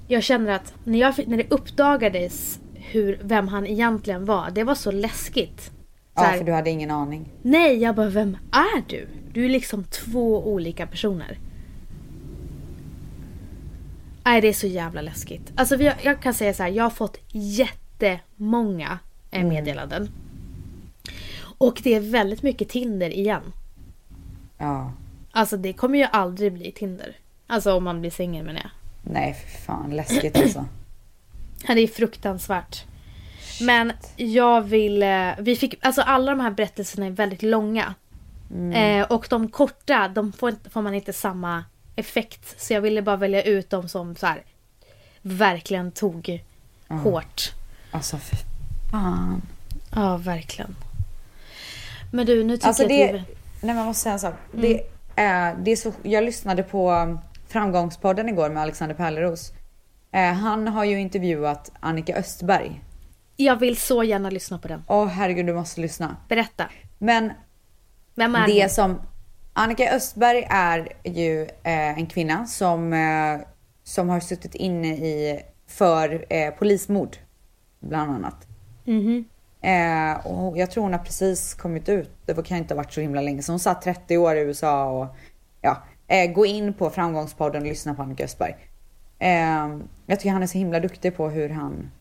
Jag 0.07 0.23
känner 0.23 0.51
att 0.51 0.73
när, 0.83 0.99
jag, 0.99 1.27
när 1.27 1.37
det 1.37 1.51
uppdagades 1.51 2.59
hur, 2.73 3.19
vem 3.23 3.47
han 3.47 3.67
egentligen 3.67 4.25
var, 4.25 4.51
det 4.51 4.63
var 4.63 4.75
så 4.75 4.91
läskigt. 4.91 5.61
Så 5.61 5.71
Ja, 6.13 6.21
här, 6.23 6.37
för 6.37 6.45
du 6.45 6.51
hade 6.51 6.69
ingen 6.69 6.91
aning. 6.91 7.31
Nej, 7.41 7.77
jag 7.77 7.95
bara 7.95 8.09
vem 8.09 8.37
är 8.51 8.83
du? 8.87 9.07
Du 9.33 9.45
är 9.45 9.49
liksom 9.49 9.83
två 9.83 10.47
olika 10.47 10.87
personer. 10.87 11.39
Nej, 14.23 14.41
det 14.41 14.47
är 14.47 14.53
så 14.53 14.67
jävla 14.67 15.01
läskigt. 15.01 15.51
Alltså 15.55 15.75
har, 15.75 15.93
jag 16.01 16.21
kan 16.21 16.33
säga 16.33 16.53
så 16.53 16.63
här, 16.63 16.69
jag 16.69 16.83
har 16.83 16.89
fått 16.89 17.17
jättemånga 17.27 18.99
meddelanden. 19.31 20.09
Och 21.57 21.79
det 21.83 21.95
är 21.95 21.99
väldigt 21.99 22.41
mycket 22.43 22.69
Tinder 22.69 23.09
igen. 23.13 23.41
Ja. 24.57 24.93
Alltså 25.31 25.57
det 25.57 25.73
kommer 25.73 25.97
ju 25.97 26.03
aldrig 26.11 26.53
bli 26.53 26.71
Tinder. 26.71 27.15
Alltså 27.47 27.73
om 27.73 27.83
man 27.83 28.01
blir 28.01 28.11
singel 28.11 28.45
menar 28.45 28.61
jag. 28.61 28.71
Nej 29.13 29.33
för 29.33 29.61
fan, 29.65 29.95
läskigt 29.95 30.37
alltså. 30.37 30.65
Ja, 31.67 31.75
det 31.75 31.81
är 31.81 31.87
fruktansvärt. 31.87 32.85
Men 33.61 33.91
jag 34.15 34.61
vill... 34.61 35.03
eh, 35.03 35.29
Vi 35.39 35.55
fick, 35.55 35.75
alltså 35.81 36.01
alla 36.01 36.31
de 36.31 36.39
här 36.39 36.51
berättelserna 36.51 37.05
är 37.05 37.09
väldigt 37.11 37.41
långa. 37.43 37.93
Eh, 38.73 39.05
och 39.11 39.27
de 39.29 39.47
korta, 39.49 40.07
de 40.07 40.31
får, 40.31 40.49
inte- 40.49 40.69
får 40.69 40.81
man 40.81 40.93
inte 40.93 41.13
samma 41.13 41.63
effekt. 41.95 42.61
Så 42.61 42.73
jag 42.73 42.81
ville 42.81 43.01
bara 43.01 43.15
välja 43.15 43.43
ut 43.43 43.69
de 43.69 43.89
som 43.89 44.15
så 44.15 44.25
här, 44.25 44.43
verkligen 45.21 45.91
tog 45.91 46.43
hårt. 46.87 47.51
Alltså 47.91 48.17
för 48.17 48.37
fan. 48.91 49.41
Ja, 49.95 50.17
verkligen. 50.17 50.75
Men 52.11 52.25
du, 52.25 52.43
nu 52.43 52.57
tycker 52.57 52.67
Alltså 52.67 52.83
jag 52.83 52.89
det, 52.89 53.05
att 53.05 53.13
vi... 53.13 53.17
nej 53.17 53.25
men 53.61 53.77
jag 53.77 53.85
måste 53.85 54.03
säga 54.03 54.13
en 54.13 54.19
sak. 54.19 54.33
Det 54.51 54.81
är, 55.15 55.55
det 55.55 55.71
är 55.71 55.75
så, 55.75 55.93
jag 56.03 56.23
lyssnade 56.23 56.63
på 56.63 56.91
um, 56.91 57.19
Framgångspodden 57.47 58.29
igår 58.29 58.49
med 58.49 58.63
Alexander 58.63 58.95
Pärleros. 58.95 59.53
Eh, 60.11 60.33
han 60.33 60.67
har 60.67 60.83
ju 60.83 60.99
intervjuat 60.99 61.71
Annika 61.79 62.15
Östberg. 62.15 62.81
Jag 63.35 63.55
vill 63.55 63.77
så 63.77 64.03
gärna 64.03 64.29
lyssna 64.29 64.59
på 64.59 64.67
den. 64.67 64.83
Åh 64.87 65.07
herregud 65.07 65.45
du 65.45 65.53
måste 65.53 65.81
lyssna. 65.81 66.15
Berätta. 66.29 66.69
Men 66.97 67.31
Vem 68.15 68.35
är 68.35 68.47
det 68.47 68.61
hon? 68.61 68.69
som 68.69 69.01
Annika 69.53 69.95
Östberg 69.95 70.47
är 70.49 70.87
ju 71.03 71.41
eh, 71.43 71.97
en 71.97 72.05
kvinna 72.07 72.45
som, 72.45 72.93
eh, 72.93 73.39
som 73.83 74.09
har 74.09 74.19
suttit 74.19 74.55
inne 74.55 74.87
i 74.87 75.39
för 75.67 76.25
eh, 76.29 76.51
polismord. 76.53 77.17
Bland 77.79 78.11
annat. 78.11 78.48
Mhm. 78.89 79.25
Eh, 79.61 80.25
och 80.27 80.57
jag 80.57 80.71
tror 80.71 80.83
hon 80.83 80.93
har 80.93 80.99
precis 80.99 81.53
kommit 81.53 81.89
ut. 81.89 82.11
Det 82.25 82.45
kan 82.47 82.57
inte 82.57 82.73
ha 82.73 82.77
varit 82.77 82.93
så 82.93 83.01
himla 83.01 83.21
länge. 83.21 83.41
Så 83.41 83.51
hon 83.51 83.59
satt 83.59 83.81
30 83.81 84.17
år 84.17 84.35
i 84.35 84.39
USA 84.39 84.85
och 84.85 85.07
ja, 85.61 85.77
eh, 86.07 86.31
gå 86.31 86.45
in 86.45 86.73
på 86.73 86.89
framgångspodden 86.89 87.61
och 87.61 87.67
lyssna 87.67 87.93
på 87.93 88.01
Annika 88.01 88.23
Östberg. 88.23 88.55
Eh, 89.19 89.77
jag 90.05 90.19
tycker 90.19 90.29
han 90.31 90.43
är 90.43 90.47
så 90.47 90.57
himla 90.57 90.79
duktig 90.79 91.17
på 91.17 91.29
hur 91.29 91.49
han 91.49 91.91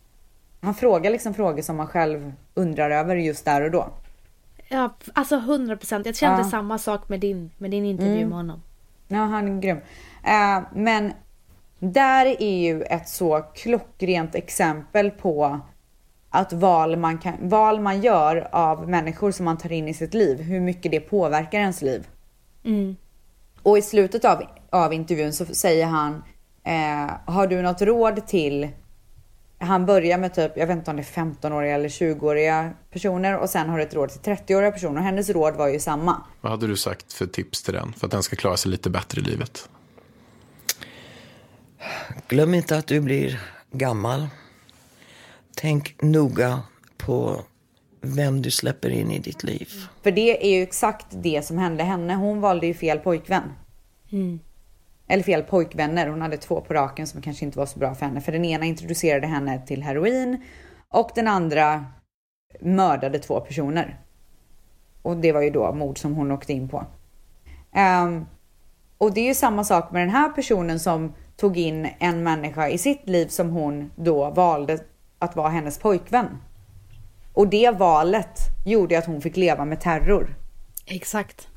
Han 0.61 0.75
frågar 0.75 1.11
liksom 1.11 1.35
frågor 1.35 1.63
som 1.63 1.77
man 1.77 1.87
själv 1.87 2.33
undrar 2.55 2.91
över 2.91 3.17
just 3.17 3.45
där 3.45 3.63
och 3.63 3.71
då. 3.71 3.89
Ja, 4.69 4.95
alltså 5.13 5.37
100 5.37 5.77
procent. 5.77 6.07
Jag 6.07 6.17
kände 6.17 6.39
Ja. 6.43 6.45
samma 6.51 6.79
sak 6.79 7.09
med 7.09 7.21
din, 7.21 7.51
med 7.59 7.71
din 7.71 7.85
intervju 7.85 8.27
med 8.27 8.37
honom. 8.37 8.63
Ja, 9.09 9.19
han 9.19 9.57
är 9.57 9.61
grym. 9.63 9.77
Eh, 10.25 10.61
men 10.75 11.13
där 11.79 12.27
är 12.43 12.59
ju 12.59 12.83
ett 12.83 13.09
så 13.09 13.41
klockrent 13.55 14.35
exempel 14.35 15.11
på 15.11 15.61
att 16.31 16.53
val 16.53 16.97
man, 16.97 17.19
kan, 17.19 17.49
val 17.49 17.81
man 17.81 18.01
gör 18.01 18.49
av 18.53 18.89
människor 18.89 19.31
som 19.31 19.45
man 19.45 19.59
tar 19.59 19.73
in 19.73 19.89
i 19.89 19.95
sitt 19.95 20.15
liv, 20.15 20.41
hur 20.41 20.61
mycket 20.61 20.93
det 20.93 21.01
påverkar 21.01 21.59
ens 21.59 21.83
liv. 21.83 22.07
Mm. 22.65 22.97
Och 23.63 23.79
i 23.79 23.83
slutet 23.83 24.25
av, 24.25 24.43
av 24.71 24.93
intervjun 24.93 25.33
så 25.33 25.45
säger 25.47 25.87
han, 25.87 26.23
eh, 26.65 27.11
har 27.35 27.47
du 27.47 27.63
något 27.63 27.83
råd 27.83 28.27
till 28.27 28.69
han 29.61 29.87
börjar 29.87 30.19
med 30.19 30.35
typ, 30.35 30.53
jag 30.57 30.67
vet 30.67 30.77
inte 30.77 30.91
om 30.91 30.97
det 30.97 31.03
är 31.03 31.25
15-åriga 31.25 31.75
eller 31.75 31.89
20-åriga 31.89 32.71
personer 32.91 33.39
och 33.39 33.51
sen 33.51 33.69
har 33.69 33.79
du 33.79 33.85
ett 33.85 33.95
råd 33.95 34.09
till 34.09 34.33
30-åriga 34.33 34.73
personer. 34.73 35.01
Hennes 35.01 35.31
råd 35.31 35.55
var 35.55 35.69
ju 35.69 35.81
samma. 35.81 36.23
Vad 36.41 36.53
hade 36.53 36.67
du 36.67 36.77
sagt 36.77 37.13
för 37.13 37.27
tips 37.27 37.63
till 37.63 37.75
den 37.75 37.93
för 37.93 38.07
att 38.07 38.11
den 38.11 38.23
ska 38.23 38.37
klara 38.37 38.57
sig 38.57 38.71
lite 38.71 38.91
bättre 38.91 39.21
i 39.21 39.25
livet? 39.25 39.69
Glöm 42.29 42.55
inte 42.55 42.77
att 42.77 42.87
du 42.87 43.01
blir 43.01 43.41
gammal. 43.73 44.29
Tänk 45.61 46.03
noga 46.03 46.63
på 46.97 47.41
vem 48.01 48.43
du 48.43 48.51
släpper 48.51 48.91
in 48.91 49.11
i 49.11 49.19
ditt 49.19 49.45
liv. 49.45 49.69
För 50.03 50.11
det 50.11 50.47
är 50.47 50.57
ju 50.57 50.63
exakt 50.63 51.07
det 51.11 51.45
som 51.45 51.59
hände 51.59 51.85
henne. 51.85 52.15
Hon 52.15 52.41
valde 52.41 52.67
ju 52.67 52.75
fel 52.75 52.99
pojkvän. 52.99 53.53
Eller 55.09 55.23
fel 55.23 55.43
pojkvänner. 55.43 56.09
Hon 56.09 56.23
hade 56.23 56.37
två 56.37 56.61
på 56.61 56.75
raken 56.75 57.07
som 57.07 57.23
kanske 57.23 57.45
inte 57.45 57.59
var 57.59 57.67
så 57.67 57.79
bra 57.79 57.95
för 57.95 58.07
henne. 58.07 58.21
För 58.21 58.33
den 58.33 58.45
ena 58.45 58.65
introducerade 58.65 59.27
henne 59.27 59.67
till 59.67 59.83
heroin 59.83 60.43
och 60.89 61.11
den 61.15 61.29
andra 61.29 61.87
mördade 62.61 63.19
två 63.19 63.41
personer. 63.41 64.01
Och 65.03 65.17
det 65.17 65.33
var 65.33 65.43
ju 65.43 65.51
då 65.51 65.73
mord 65.73 65.99
som 65.99 66.15
hon 66.15 66.33
åkte 66.33 66.53
in 66.53 66.69
på. 66.69 66.85
Ehm, 67.73 68.27
och 68.99 69.15
det 69.15 69.21
är 69.21 69.27
ju 69.27 69.35
samma 69.35 69.65
sak 69.65 69.93
med 69.93 70.03
den 70.03 70.11
här 70.11 70.29
personen 70.29 70.81
som 70.81 71.15
tog 71.37 71.57
in 71.57 71.89
en 71.99 72.23
människa 72.23 72.69
i 72.69 72.79
sitt 72.79 73.09
liv 73.09 73.27
som 73.27 73.51
hon 73.51 73.91
då 73.97 74.31
valde 74.31 74.79
att 75.19 75.37
vara 75.37 75.49
hennes 75.49 75.79
pojkvän. 75.79 76.39
Och 77.33 77.49
det 77.49 77.71
valet 77.71 78.41
gjorde 78.67 78.99
att 78.99 79.07
hon 79.07 79.21
fick 79.21 79.37
leva 79.37 79.65
med 79.65 79.81
terror. 79.81 80.37
Exakt. 80.87 81.49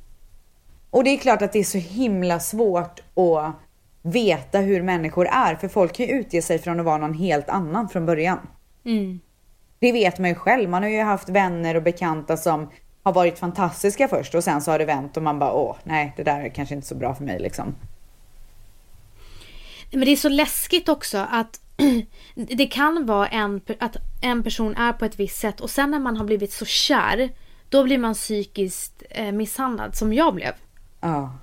Och 0.90 1.04
det 1.04 1.10
är 1.10 1.18
klart 1.18 1.42
att 1.42 1.54
det 1.54 1.60
är 1.60 1.64
så 1.64 1.78
himla 1.78 2.40
svårt 2.40 3.00
att 3.16 3.56
veta 4.02 4.60
hur 4.60 4.82
människor 4.82 5.28
är. 5.28 5.56
För 5.56 5.68
folk 5.68 5.94
kan 5.94 6.06
ju 6.06 6.12
utge 6.12 6.42
sig 6.42 6.60
från 6.60 6.80
att 6.80 6.86
vara 6.86 6.98
någon 6.98 7.14
helt 7.14 7.50
annan 7.50 7.90
från 7.90 8.06
början. 8.06 8.40
Mm. 8.86 9.20
Det 9.80 9.92
vet 9.92 10.20
man 10.20 10.30
ju 10.30 10.36
själv. 10.36 10.70
Man 10.70 10.84
har 10.84 10.90
ju 10.90 11.02
haft 11.02 11.30
vänner 11.30 11.76
och 11.76 11.84
bekanta 11.84 12.38
som 12.38 12.70
har 13.04 13.14
varit 13.14 13.40
fantastiska 13.40 14.08
först 14.08 14.36
och 14.36 14.44
sen 14.44 14.62
så 14.62 14.72
har 14.72 14.80
det 14.80 14.86
vänt 14.86 15.18
och 15.18 15.24
man 15.24 15.40
bara 15.40 15.54
åh 15.54 15.76
nej 15.84 16.14
det 16.18 16.24
där 16.24 16.42
är 16.42 16.50
kanske 16.50 16.76
inte 16.76 16.88
så 16.88 16.96
bra 16.96 17.16
för 17.16 17.24
mig 17.24 17.40
liksom. 17.40 17.76
Men 19.92 20.00
det 20.00 20.12
är 20.12 20.16
så 20.16 20.30
läskigt 20.30 20.90
också 20.90 21.18
att 21.18 21.62
det 22.36 22.68
kan 22.68 23.06
vara 23.06 23.28
en, 23.28 23.62
att 23.80 23.98
en 24.22 24.44
person 24.44 24.76
är 24.76 24.94
på 24.94 25.06
ett 25.06 25.20
visst 25.20 25.40
sätt 25.40 25.62
och 25.62 25.70
sen 25.70 25.92
när 25.92 26.00
man 26.00 26.18
har 26.18 26.26
blivit 26.26 26.54
så 26.54 26.66
kär 26.66 27.30
då 27.70 27.84
blir 27.84 27.98
man 27.98 28.14
psykiskt 28.14 29.04
eh, 29.10 29.32
misshandlad 29.32 29.96
som 29.96 30.14
jag 30.14 30.36
blev. 30.36 30.54
Ja. 31.02 31.38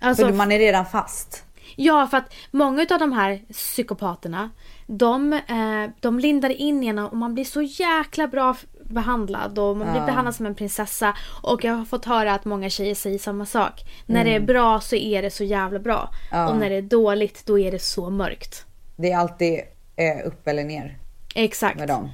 Alltså, 0.00 0.26
För 0.26 0.32
man 0.32 0.52
är 0.52 0.58
redan 0.58 0.86
fast. 0.86 1.44
Ja, 1.76 2.06
för 2.06 2.16
att 2.16 2.34
många 2.50 2.86
av 2.90 2.98
de 2.98 3.12
här 3.12 3.42
psykopaterna 3.52 4.50
de, 4.86 5.32
eh, 5.32 5.90
de 6.00 6.18
lindar 6.18 6.50
in 6.50 6.82
en 6.82 6.98
och 6.98 7.16
man 7.16 7.34
blir 7.34 7.44
så 7.44 7.62
jäkla 7.62 8.28
bra 8.28 8.56
behandlad 8.92 9.58
och 9.58 9.76
man 9.76 9.90
blir 9.90 10.00
Ja. 10.00 10.06
behandlad 10.06 10.34
som 10.34 10.46
en 10.46 10.54
prinsessa. 10.54 11.16
Och 11.42 11.64
jag 11.64 11.72
har 11.74 11.84
fått 11.84 12.04
höra 12.04 12.34
att 12.34 12.44
många 12.44 12.70
tjejer 12.70 12.94
säger 12.94 13.18
samma 13.18 13.46
sak. 13.46 13.80
När 14.06 14.24
det 14.24 14.34
är 14.34 14.40
bra 14.40 14.80
så 14.80 14.96
är 14.96 15.22
det 15.22 15.30
så 15.30 15.44
jävla 15.44 15.78
bra. 15.78 16.10
Ja. 16.30 16.48
Och 16.48 16.56
när 16.56 16.70
det 16.70 16.76
är 16.76 16.82
dåligt 16.82 17.46
då 17.46 17.58
är 17.58 17.72
det 17.72 17.78
så 17.78 18.10
mörkt. 18.10 18.66
Det 18.96 19.12
är 19.12 19.18
alltid 19.18 19.60
eh, 19.96 20.26
upp 20.26 20.48
eller 20.48 20.64
ner 20.64 20.98
Exakt. 21.34 21.78
med 21.78 21.88
dem. 21.88 22.10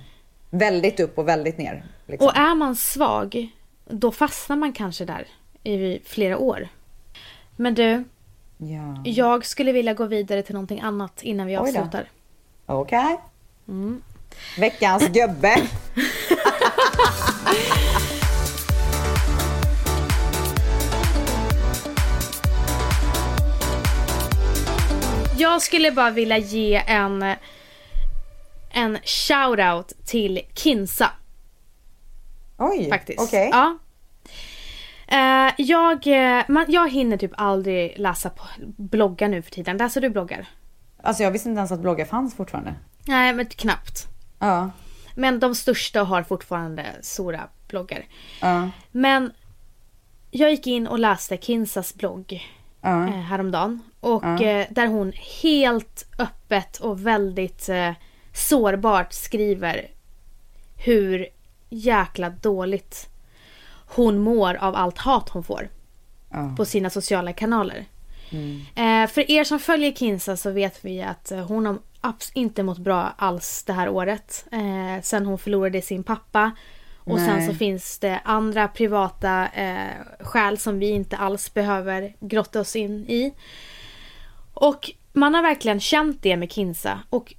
Väldigt 0.50 1.00
upp 1.00 1.18
och 1.18 1.28
väldigt 1.28 1.58
ner. 1.58 1.84
Liksom. 2.06 2.26
Och 2.28 2.36
är 2.36 2.54
man 2.54 2.76
svag, 2.76 3.48
då 3.84 4.12
fastnar 4.12 4.56
man 4.56 4.72
kanske 4.72 5.04
där 5.04 5.26
i 5.64 6.00
flera 6.04 6.38
år. 6.38 6.68
Men 7.56 7.74
du, 7.74 8.04
Ja. 8.58 9.02
jag 9.04 9.46
skulle 9.46 9.72
vilja 9.72 9.94
gå 9.94 10.04
vidare 10.04 10.42
till 10.42 10.54
någonting 10.54 10.80
annat 10.80 11.22
innan 11.22 11.46
vi 11.46 11.56
avslutar. 11.56 12.08
Okej. 12.66 13.16
Veckans 14.58 15.08
gubbe. 15.08 15.56
Jag 25.38 25.62
skulle 25.62 25.92
bara 25.92 26.10
vilja 26.10 26.38
ge 26.38 26.82
en, 26.86 27.34
en 28.70 28.98
shout-out 28.98 29.92
till 30.04 30.40
Kinsa 30.54 31.10
Oj, 32.58 32.88
faktiskt. 32.88 33.20
okej. 33.20 33.50
Ja. 33.52 33.78
Eh, 35.08 35.54
jag, 35.58 36.06
eh, 36.06 36.44
man, 36.48 36.64
jag 36.68 36.90
hinner 36.90 37.16
typ 37.16 37.32
aldrig 37.36 37.98
läsa 37.98 38.30
på, 38.30 38.42
bloggar 38.76 39.28
nu 39.28 39.42
för 39.42 39.50
tiden. 39.50 39.76
Läser 39.76 40.00
du 40.00 40.08
bloggar? 40.10 40.46
Alltså 41.02 41.22
jag 41.22 41.30
visste 41.30 41.48
inte 41.48 41.58
ens 41.58 41.72
att 41.72 41.80
bloggar 41.80 42.04
fanns 42.04 42.36
fortfarande. 42.36 42.74
Nej, 43.06 43.34
men 43.34 43.46
knappt. 43.46 44.06
Ja. 44.38 44.70
Men 45.14 45.40
de 45.40 45.54
största 45.54 46.02
har 46.02 46.22
fortfarande 46.22 46.86
stora 47.02 47.48
bloggar. 47.68 48.04
Ja. 48.40 48.70
Men 48.90 49.32
jag 50.30 50.50
gick 50.50 50.66
in 50.66 50.86
och 50.86 50.98
läste 50.98 51.36
Kinsas 51.36 51.94
blogg 51.94 52.42
Ja. 52.80 53.04
eh, 53.08 53.10
häromdagen. 53.14 53.82
Och 54.00 54.24
Ja. 54.24 54.42
eh, 54.42 54.66
där 54.70 54.86
hon 54.86 55.12
helt 55.42 56.06
öppet 56.18 56.76
och 56.76 57.06
väldigt 57.06 57.68
eh, 57.68 57.90
sårbart 58.32 59.12
skriver 59.12 59.86
hur 60.84 61.26
jäkla 61.68 62.30
dåligt 62.30 63.08
hon 63.94 64.18
mår 64.18 64.54
av 64.54 64.74
allt 64.76 64.98
hat 64.98 65.28
hon 65.28 65.44
får 65.44 65.68
Ja. 66.30 66.54
på 66.56 66.64
sina 66.64 66.90
sociala 66.90 67.32
kanaler. 67.32 67.84
Eh, 68.74 69.06
för 69.10 69.30
er 69.30 69.44
som 69.44 69.58
följer 69.58 69.92
Kinsa 69.92 70.36
så 70.36 70.50
vet 70.50 70.84
vi 70.84 71.02
att 71.02 71.32
hon 71.48 71.66
har 71.66 71.78
inte 72.34 72.62
mått 72.62 72.78
bra 72.78 73.14
alls 73.16 73.62
det 73.64 73.72
här 73.72 73.88
året. 73.88 74.44
Eh, 74.52 75.02
sen 75.02 75.26
hon 75.26 75.38
förlorade 75.38 75.82
sin 75.82 76.02
pappa. 76.02 76.52
Och 77.10 77.18
sen 77.18 77.36
Nej. 77.36 77.46
så 77.46 77.54
finns 77.54 77.98
det 77.98 78.20
andra 78.24 78.68
privata 78.68 79.48
eh, 79.48 79.92
skäl 80.20 80.58
som 80.58 80.78
vi 80.78 80.88
inte 80.88 81.16
alls 81.16 81.54
behöver 81.54 82.14
grotta 82.20 82.60
oss 82.60 82.76
in 82.76 83.06
i. 83.08 83.34
Och 84.54 84.90
man 85.12 85.34
har 85.34 85.42
verkligen 85.42 85.80
känt 85.80 86.22
det 86.22 86.36
med 86.36 86.52
Kinsa. 86.52 87.00
Och 87.10 87.34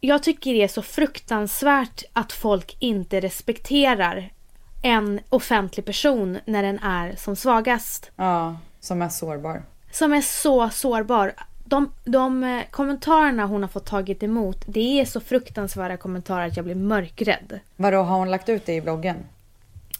jag 0.00 0.22
tycker 0.22 0.52
det 0.52 0.62
är 0.62 0.68
så 0.68 0.82
fruktansvärt 0.82 2.04
att 2.12 2.32
folk 2.32 2.76
inte 2.78 3.20
respekterar 3.20 4.32
en 4.82 5.20
offentlig 5.28 5.86
person 5.86 6.38
när 6.44 6.62
den 6.62 6.78
är 6.78 7.16
som 7.16 7.36
svagast 7.36 8.10
ja. 8.16 8.56
Som 8.80 9.02
är 9.02 9.08
sårbar. 9.08 9.62
som 9.90 10.12
är 10.12 10.20
så 10.20 10.70
sårbar. 10.70 11.34
De, 11.74 11.92
de 12.04 12.44
eh, 12.44 12.62
kommentarerna 12.70 13.46
hon 13.46 13.62
har 13.62 13.68
fått 13.68 13.86
tagit 13.86 14.22
emot, 14.22 14.62
det 14.66 15.00
är 15.00 15.04
så 15.04 15.20
fruktansvärda 15.20 15.96
kommentarer 15.96 16.46
att 16.46 16.56
jag 16.56 16.64
blir 16.64 16.74
mörkrädd. 16.74 17.60
Vadå, 17.76 18.02
har 18.02 18.18
hon 18.18 18.30
lagt 18.30 18.48
ut 18.48 18.66
det 18.66 18.74
i 18.74 18.80
bloggen? 18.80 19.16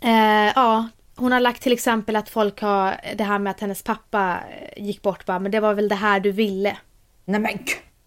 Eh, 0.01 0.53
ja, 0.55 0.89
hon 1.17 1.33
har 1.33 1.41
lagt 1.41 1.63
till 1.63 1.73
exempel 1.73 2.17
att 2.17 2.29
folk 2.29 2.61
har 2.61 3.01
det 3.17 3.25
här 3.25 3.39
med 3.39 3.51
att 3.51 3.61
hennes 3.61 3.83
pappa 3.83 4.39
eh, 4.77 4.85
gick 4.85 5.03
bort 5.03 5.27
bara, 5.27 5.39
men 5.39 5.53
det 5.53 5.61
var 5.61 5.75
väl 5.75 5.89
det 5.89 5.95
här 5.95 6.21
du 6.21 6.33
ville. 6.33 6.77
Nej 7.25 7.41
men 7.41 7.59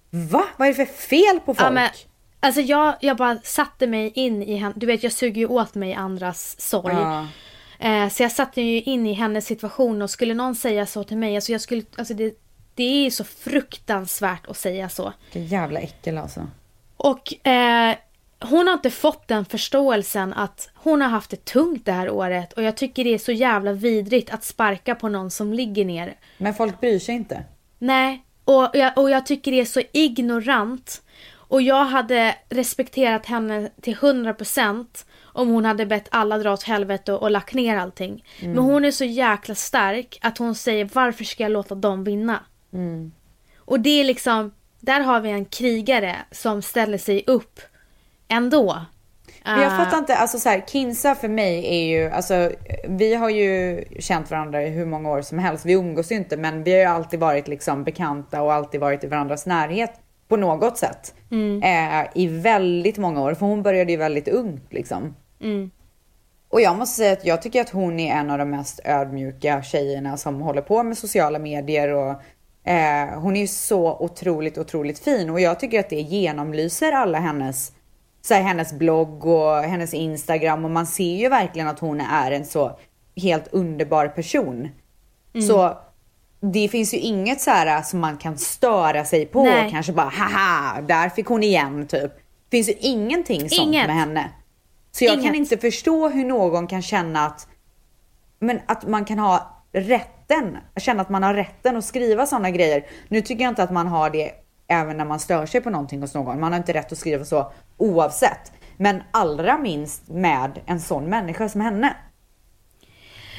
va? 0.09 0.43
Vad 0.57 0.67
är 0.67 0.73
det 0.73 0.85
för 0.85 0.93
fel 0.93 1.39
på 1.39 1.53
folk? 1.53 1.67
Ja, 1.67 1.71
men, 1.71 1.89
alltså 2.39 2.61
jag, 2.61 2.95
jag 3.01 3.17
bara 3.17 3.37
satte 3.43 3.87
mig 3.87 4.11
in 4.15 4.43
i 4.43 4.55
henne, 4.55 4.73
du 4.77 4.85
vet 4.85 5.03
jag 5.03 5.11
suger 5.11 5.41
ju 5.41 5.47
åt 5.47 5.75
mig 5.75 5.93
andras 5.93 6.61
sorg. 6.61 6.93
Ja. 6.93 7.27
Eh, 7.79 8.09
så 8.09 8.23
jag 8.23 8.31
satte 8.31 8.61
ju 8.61 8.81
in 8.81 9.07
i 9.07 9.13
hennes 9.13 9.45
situation 9.45 10.01
och 10.01 10.09
skulle 10.09 10.33
någon 10.33 10.55
säga 10.55 10.85
så 10.85 11.03
till 11.03 11.17
mig, 11.17 11.35
alltså 11.35 11.51
jag 11.51 11.61
skulle, 11.61 11.83
alltså 11.97 12.13
det, 12.13 12.46
det 12.77 13.05
är 13.05 13.09
så 13.09 13.23
fruktansvärt 13.23 14.47
att 14.47 14.57
säga 14.57 14.89
så. 14.89 15.13
Vilken 15.25 15.45
jävla 15.45 15.79
äckel 15.79 16.17
alltså. 16.17 16.47
Och 16.97 17.47
eh, 17.47 17.95
hon 18.39 18.67
har 18.67 18.73
inte 18.73 18.89
fått 18.89 19.27
den 19.27 19.45
förståelsen 19.45 20.33
att 20.33 20.69
hon 20.75 21.01
har 21.01 21.09
haft 21.09 21.29
det 21.29 21.45
tungt 21.45 21.85
det 21.85 21.91
här 21.91 22.09
året 22.09 22.53
och 22.53 22.63
jag 22.63 22.77
tycker 22.77 23.03
det 23.03 23.13
är 23.13 23.17
så 23.17 23.31
jävla 23.31 23.73
vidrigt 23.73 24.33
att 24.33 24.43
sparka 24.43 24.95
på 24.95 25.09
någon 25.09 25.31
som 25.31 25.53
ligger 25.53 25.85
ner. 25.85 26.15
Men 26.37 26.53
folk 26.53 26.81
bryr 26.81 26.99
sig 26.99 27.15
inte. 27.15 27.43
Nej, 27.79 28.23
och 28.43 28.69
jag, 28.73 28.97
och 28.97 29.09
jag 29.09 29.25
tycker 29.25 29.51
det 29.51 29.59
är 29.59 29.65
så 29.65 29.81
ignorant. 29.91 31.01
Och 31.49 31.61
jag 31.61 31.85
hade 31.85 32.35
respekterat 32.49 33.25
henne 33.25 33.69
till 33.81 33.95
100% 33.95 34.85
om 35.23 35.49
hon 35.49 35.65
hade 35.65 35.85
bett 35.85 36.07
alla 36.11 36.37
dra 36.37 36.53
åt 36.53 36.63
helvete 36.63 37.13
och, 37.13 37.21
och 37.21 37.31
lagt 37.31 37.53
ner 37.53 37.77
allting. 37.77 38.23
Men 38.41 38.57
hon 38.57 38.85
är 38.85 38.91
så 38.91 39.05
jäkla 39.05 39.55
stark 39.55 40.19
att 40.21 40.37
hon 40.37 40.55
säger 40.55 40.89
varför 40.93 41.23
ska 41.23 41.43
jag 41.43 41.51
låta 41.51 41.75
dem 41.75 42.03
vinna? 42.03 42.39
Och 43.57 43.79
det 43.79 43.99
är 43.99 44.03
liksom, 44.03 44.51
där 44.79 44.99
har 45.01 45.19
vi 45.19 45.29
en 45.29 45.45
krigare 45.45 46.15
som 46.31 46.61
ställer 46.61 46.97
sig 46.97 47.23
upp 47.27 47.59
ändå. 48.27 48.85
Men 49.43 49.61
jag 49.61 49.71
Eh, 49.71 49.77
fattar 49.77 49.97
inte, 49.97 50.15
alltså 50.15 50.39
så 50.39 50.49
här, 50.49 50.63
Kinsa 50.67 51.15
för 51.15 51.27
mig 51.27 51.65
är 51.67 51.85
ju, 51.85 52.09
alltså 52.09 52.51
vi 52.87 53.15
har 53.15 53.29
ju 53.29 53.83
känt 53.99 54.31
varandra 54.31 54.63
i 54.63 54.69
hur 54.69 54.85
många 54.85 55.09
år 55.09 55.21
som 55.21 55.39
helst. 55.39 55.65
Vi 55.65 55.73
umgås 55.73 56.11
ju 56.11 56.15
inte 56.15 56.37
men 56.37 56.63
vi 56.63 56.71
har 56.71 56.79
ju 56.79 56.85
alltid 56.85 57.19
varit 57.19 57.47
liksom 57.47 57.83
bekanta 57.83 58.41
och 58.41 58.53
alltid 58.53 58.81
varit 58.81 59.03
i 59.03 59.07
varandras 59.07 59.45
närhet 59.45 59.91
på 60.27 60.37
något 60.37 60.77
sätt. 60.77 61.15
Eh, 61.63 62.07
I 62.15 62.27
väldigt 62.27 62.97
många 62.97 63.21
år, 63.21 63.33
för 63.33 63.45
hon 63.45 63.63
började 63.63 63.91
ju 63.91 63.97
väldigt 63.97 64.27
ungt 64.27 64.73
liksom. 64.73 65.15
Mm. 65.41 65.71
Och 66.49 66.61
jag 66.61 66.77
måste 66.77 66.97
säga 66.97 67.13
att 67.13 67.25
jag 67.25 67.41
tycker 67.41 67.61
att 67.61 67.69
hon 67.69 67.99
är 67.99 68.15
en 68.15 68.29
av 68.29 68.37
de 68.37 68.49
mest 68.49 68.79
ödmjuka 68.85 69.63
tjejerna 69.63 70.17
som 70.17 70.41
håller 70.41 70.61
på 70.61 70.83
med 70.83 70.97
sociala 70.97 71.39
medier 71.39 71.93
och 71.93 72.21
eh, 72.67 73.19
hon 73.19 73.35
är 73.35 73.41
ju 73.41 73.47
så 73.47 73.97
otroligt, 73.99 74.57
otroligt 74.57 74.99
fin 74.99 75.29
och 75.29 75.39
jag 75.39 75.59
tycker 75.59 75.79
att 75.79 75.89
det 75.89 76.01
genomlyser 76.01 76.91
alla 76.91 77.19
hennes, 77.19 77.71
så 78.21 78.33
här, 78.33 78.41
hennes 78.41 78.73
blogg 78.73 79.25
och 79.25 79.55
hennes 79.55 79.93
Instagram 79.93 80.65
och 80.65 80.71
man 80.71 80.87
ser 80.87 81.15
ju 81.15 81.29
verkligen 81.29 81.67
att 81.67 81.79
hon 81.79 82.01
är 82.01 82.31
en 82.31 82.45
så 82.45 82.79
helt 83.15 83.47
underbar 83.51 84.07
person. 84.07 84.69
Så 85.47 85.77
det 86.39 86.67
finns 86.69 86.93
ju 86.93 86.97
inget 86.97 87.41
så 87.41 87.51
här 87.51 87.81
som 87.81 87.99
man 87.99 88.17
kan 88.17 88.37
störa 88.37 89.05
sig 89.05 89.25
på 89.25 89.43
Nej. 89.43 89.65
och 89.65 89.71
kanske 89.71 89.93
bara 89.93 90.09
haha, 90.09 90.81
där 90.81 91.09
fick 91.09 91.25
hon 91.25 91.43
igen 91.43 91.87
typ. 91.87 92.11
Det 92.49 92.57
finns 92.57 92.69
ju 92.69 92.73
ingenting 92.79 93.49
sånt 93.49 93.61
Inget. 93.61 93.87
med 93.87 93.95
henne. 93.95 94.29
Så 94.91 95.03
jag 95.05 95.13
kan 95.13 95.23
Inget. 95.23 95.35
inte 95.35 95.57
förstå 95.57 96.09
hur 96.09 96.25
någon 96.25 96.67
kan 96.67 96.81
känna 96.81 97.25
att, 97.25 97.47
men 98.39 98.59
att 98.65 98.87
man 98.87 99.05
kan 99.05 99.19
ha 99.19 99.63
rätten, 100.27 100.57
känna 100.77 101.01
att 101.01 101.09
man 101.09 101.23
har 101.23 101.33
rätten 101.33 101.77
att 101.77 101.85
skriva 101.85 102.25
sådana 102.25 102.51
grejer. 102.51 102.85
Nu 103.07 103.21
tycker 103.21 103.43
jag 103.43 103.51
inte 103.51 103.63
att 103.63 103.71
man 103.71 103.87
har 103.87 104.09
det 104.09 104.31
även 104.67 104.97
när 104.97 105.05
man 105.05 105.19
stör 105.19 105.45
sig 105.45 105.61
på 105.61 105.69
någonting 105.69 106.01
hos 106.01 106.13
någon. 106.13 106.39
Man 106.39 106.51
har 106.51 106.59
inte 106.59 106.73
rätt 106.73 106.91
att 106.91 106.97
skriva 106.97 107.25
så 107.25 107.51
oavsett. 107.77 108.51
Men 108.77 109.03
allra 109.11 109.57
minst 109.57 110.07
med 110.07 110.59
en 110.65 110.79
sån 110.79 111.05
människa 111.05 111.49
som 111.49 111.61
henne. 111.61 111.95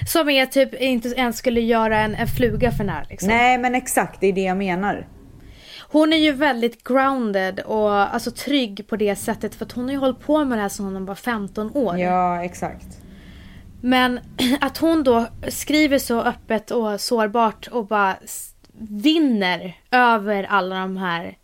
Som 0.07 0.29
är 0.29 0.47
typ 0.47 0.75
inte 0.75 1.09
ens 1.09 1.39
skulle 1.39 1.61
göra 1.61 1.99
en, 1.99 2.15
en 2.15 2.29
fluga 2.29 2.73
för 2.73 2.85
när 2.85 3.07
liksom. 3.11 3.29
Nej 3.29 3.59
men 3.59 3.75
exakt, 3.75 4.21
det 4.21 4.27
är 4.27 4.33
det 4.33 4.43
jag 4.43 4.57
menar. 4.57 5.07
Hon 5.91 6.13
är 6.13 6.17
ju 6.17 6.33
väldigt 6.33 6.85
grounded 6.85 7.61
och 7.61 8.15
alltså 8.15 8.31
trygg 8.31 8.87
på 8.89 8.97
det 8.97 9.17
sättet 9.17 9.55
för 9.55 9.65
att 9.65 9.73
hon 9.73 9.85
har 9.85 9.93
ju 9.93 9.99
hållit 9.99 10.21
på 10.21 10.45
med 10.45 10.59
det 10.59 10.63
här 10.63 10.69
sedan 10.69 10.95
hon 10.95 11.07
var 11.07 11.15
15 11.15 11.71
år. 11.75 11.99
Ja 11.99 12.45
exakt. 12.45 13.08
Men 13.81 14.21
att 14.61 14.79
hon 14.79 15.03
då 15.03 15.27
skriver 15.49 15.99
så 15.99 16.21
öppet 16.23 16.71
och 16.71 17.01
sårbart 17.01 17.67
och 17.67 17.87
bara 17.87 18.17
vinner 18.81 19.81
över 19.91 20.45
alla 20.45 20.75
de 20.81 20.97
här 20.97 21.39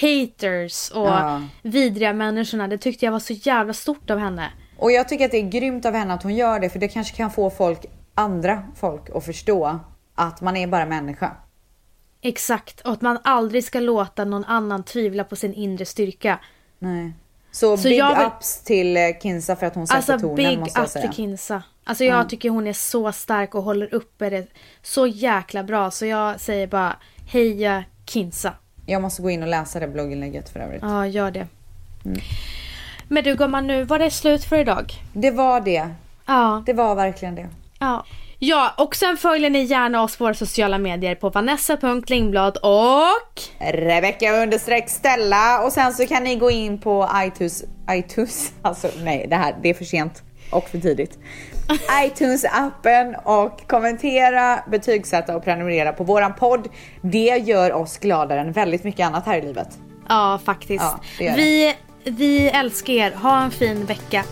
haters 0.00 0.90
och 0.90 1.06
Ja. 1.06 1.42
vidriga 1.62 2.12
människorna. 2.12 2.68
Det 2.68 2.78
tyckte 2.78 3.04
jag 3.04 3.12
var 3.12 3.18
så 3.18 3.32
jävla 3.32 3.72
stort 3.72 4.10
av 4.10 4.18
henne. 4.18 4.52
Och 4.76 4.92
jag 4.92 5.08
tycker 5.08 5.24
att 5.24 5.30
det 5.30 5.38
är 5.38 5.50
grymt 5.50 5.86
av 5.86 5.94
henne 5.94 6.14
att 6.14 6.22
hon 6.22 6.34
gör 6.34 6.60
det 6.60 6.70
för 6.70 6.78
det 6.78 6.88
kanske 6.88 7.16
kan 7.16 7.30
få 7.30 7.50
folk, 7.50 7.86
andra 8.14 8.62
folk 8.76 9.10
att 9.14 9.24
förstå 9.24 9.80
att 10.14 10.40
man 10.40 10.56
är 10.56 10.66
bara 10.66 10.86
människa. 10.86 11.36
Exakt, 12.22 12.80
och 12.80 12.92
att 12.92 13.00
man 13.00 13.18
aldrig 13.24 13.64
ska 13.64 13.80
låta 13.80 14.24
någon 14.24 14.44
annan 14.44 14.82
tvivla 14.82 15.24
på 15.24 15.36
sin 15.36 15.54
inre 15.54 15.84
styrka. 15.84 16.38
Nej. 16.78 17.12
Så, 17.52 17.76
Så 17.76 17.82
big 17.82 17.92
vill- 18.04 18.26
ups 18.26 18.62
till 18.64 18.96
eh, 18.96 19.02
Kinsa 19.22 19.56
för 19.56 19.66
att 19.66 19.74
hon 19.74 19.86
sätter 19.86 19.96
Alltså 20.12 20.18
tonen 20.18 20.36
big 20.36 20.58
måste 20.58 20.80
jag 20.80 20.88
säga. 20.90 21.06
till 21.06 21.16
Kinsa. 21.16 21.62
Alltså 21.84 22.04
jag 22.04 22.28
tycker 22.28 22.50
hon 22.50 22.66
är 22.66 22.72
så 22.72 23.12
stark 23.12 23.54
och 23.54 23.62
håller 23.62 23.94
uppe 23.94 24.30
det 24.30 24.46
så 24.82 25.06
jäkla 25.06 25.62
bra. 25.62 25.90
Så 25.90 26.06
jag 26.06 26.40
säger 26.40 26.66
bara 26.66 26.96
heja 27.26 27.84
Kinsa. 28.06 28.52
Jag 28.86 29.02
måste 29.02 29.22
gå 29.22 29.30
in 29.30 29.42
och 29.42 29.48
läsa 29.48 29.80
det 29.80 29.88
blogginlägget 29.88 30.48
för 30.48 30.60
övrigt. 30.60 30.82
Ja, 30.82 31.06
gör 31.06 31.30
det. 31.30 31.46
Mm. 32.04 32.20
Men 33.08 33.24
du 33.24 33.36
gumman, 33.36 33.66
nu 33.66 33.84
var 33.84 33.98
det 33.98 34.10
slut 34.10 34.44
för 34.44 34.56
idag. 34.58 34.92
Det 35.12 35.30
var 35.30 35.60
det. 35.60 35.88
Ja. 36.26 36.62
Det 36.66 36.72
var 36.72 36.94
verkligen 36.94 37.34
det. 37.34 37.48
Ja. 37.78 38.04
Ja, 38.42 38.74
och 38.76 38.96
sen 38.96 39.16
följer 39.16 39.50
ni 39.50 39.62
gärna 39.62 40.02
oss 40.02 40.16
på 40.16 40.24
våra 40.24 40.34
sociala 40.34 40.78
medier 40.78 41.14
på 41.14 41.30
vanessa.lingblad 41.30 42.56
och... 42.56 43.42
Rebecka 43.58 44.42
understreck 44.42 44.88
Stella 44.88 45.62
och 45.64 45.72
sen 45.72 45.92
så 45.92 46.06
kan 46.06 46.24
ni 46.24 46.36
gå 46.36 46.50
in 46.50 46.78
på 46.78 47.08
iTunes, 47.16 47.64
iTunes, 47.90 48.52
alltså 48.62 48.88
nej 49.02 49.26
det 49.30 49.36
här, 49.36 49.56
det 49.62 49.68
är 49.68 49.74
för 49.74 49.84
sent 49.84 50.22
och 50.50 50.68
för 50.68 50.78
tidigt. 50.78 51.18
iTunes 52.04 52.44
appen 52.44 53.14
och 53.24 53.68
kommentera, 53.68 54.64
betygsätta 54.70 55.36
och 55.36 55.44
prenumerera 55.44 55.92
på 55.92 56.04
våran 56.04 56.34
podd. 56.34 56.68
Det 57.02 57.42
gör 57.46 57.72
oss 57.72 57.98
gladare 57.98 58.40
än 58.40 58.52
väldigt 58.52 58.84
mycket 58.84 59.06
annat 59.06 59.26
här 59.26 59.38
i 59.38 59.42
livet. 59.42 59.78
Ja, 60.08 60.40
faktiskt. 60.44 60.84
Ja, 60.84 61.00
det 61.18 61.28
det. 61.28 61.36
vi, 61.36 61.74
vi 62.04 62.48
älskar 62.48 62.92
er. 62.92 63.10
Ha 63.10 63.42
en 63.42 63.50
fin 63.50 63.84
vecka. 63.84 64.24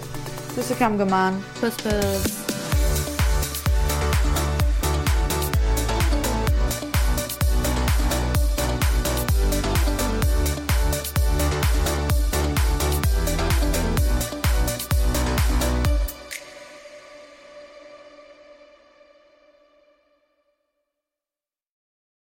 Puss 0.55 0.71
och 0.71 0.79
kram 0.79 0.99
gumman. 0.99 1.45
Puss 1.61 1.77
puss. 1.83 2.48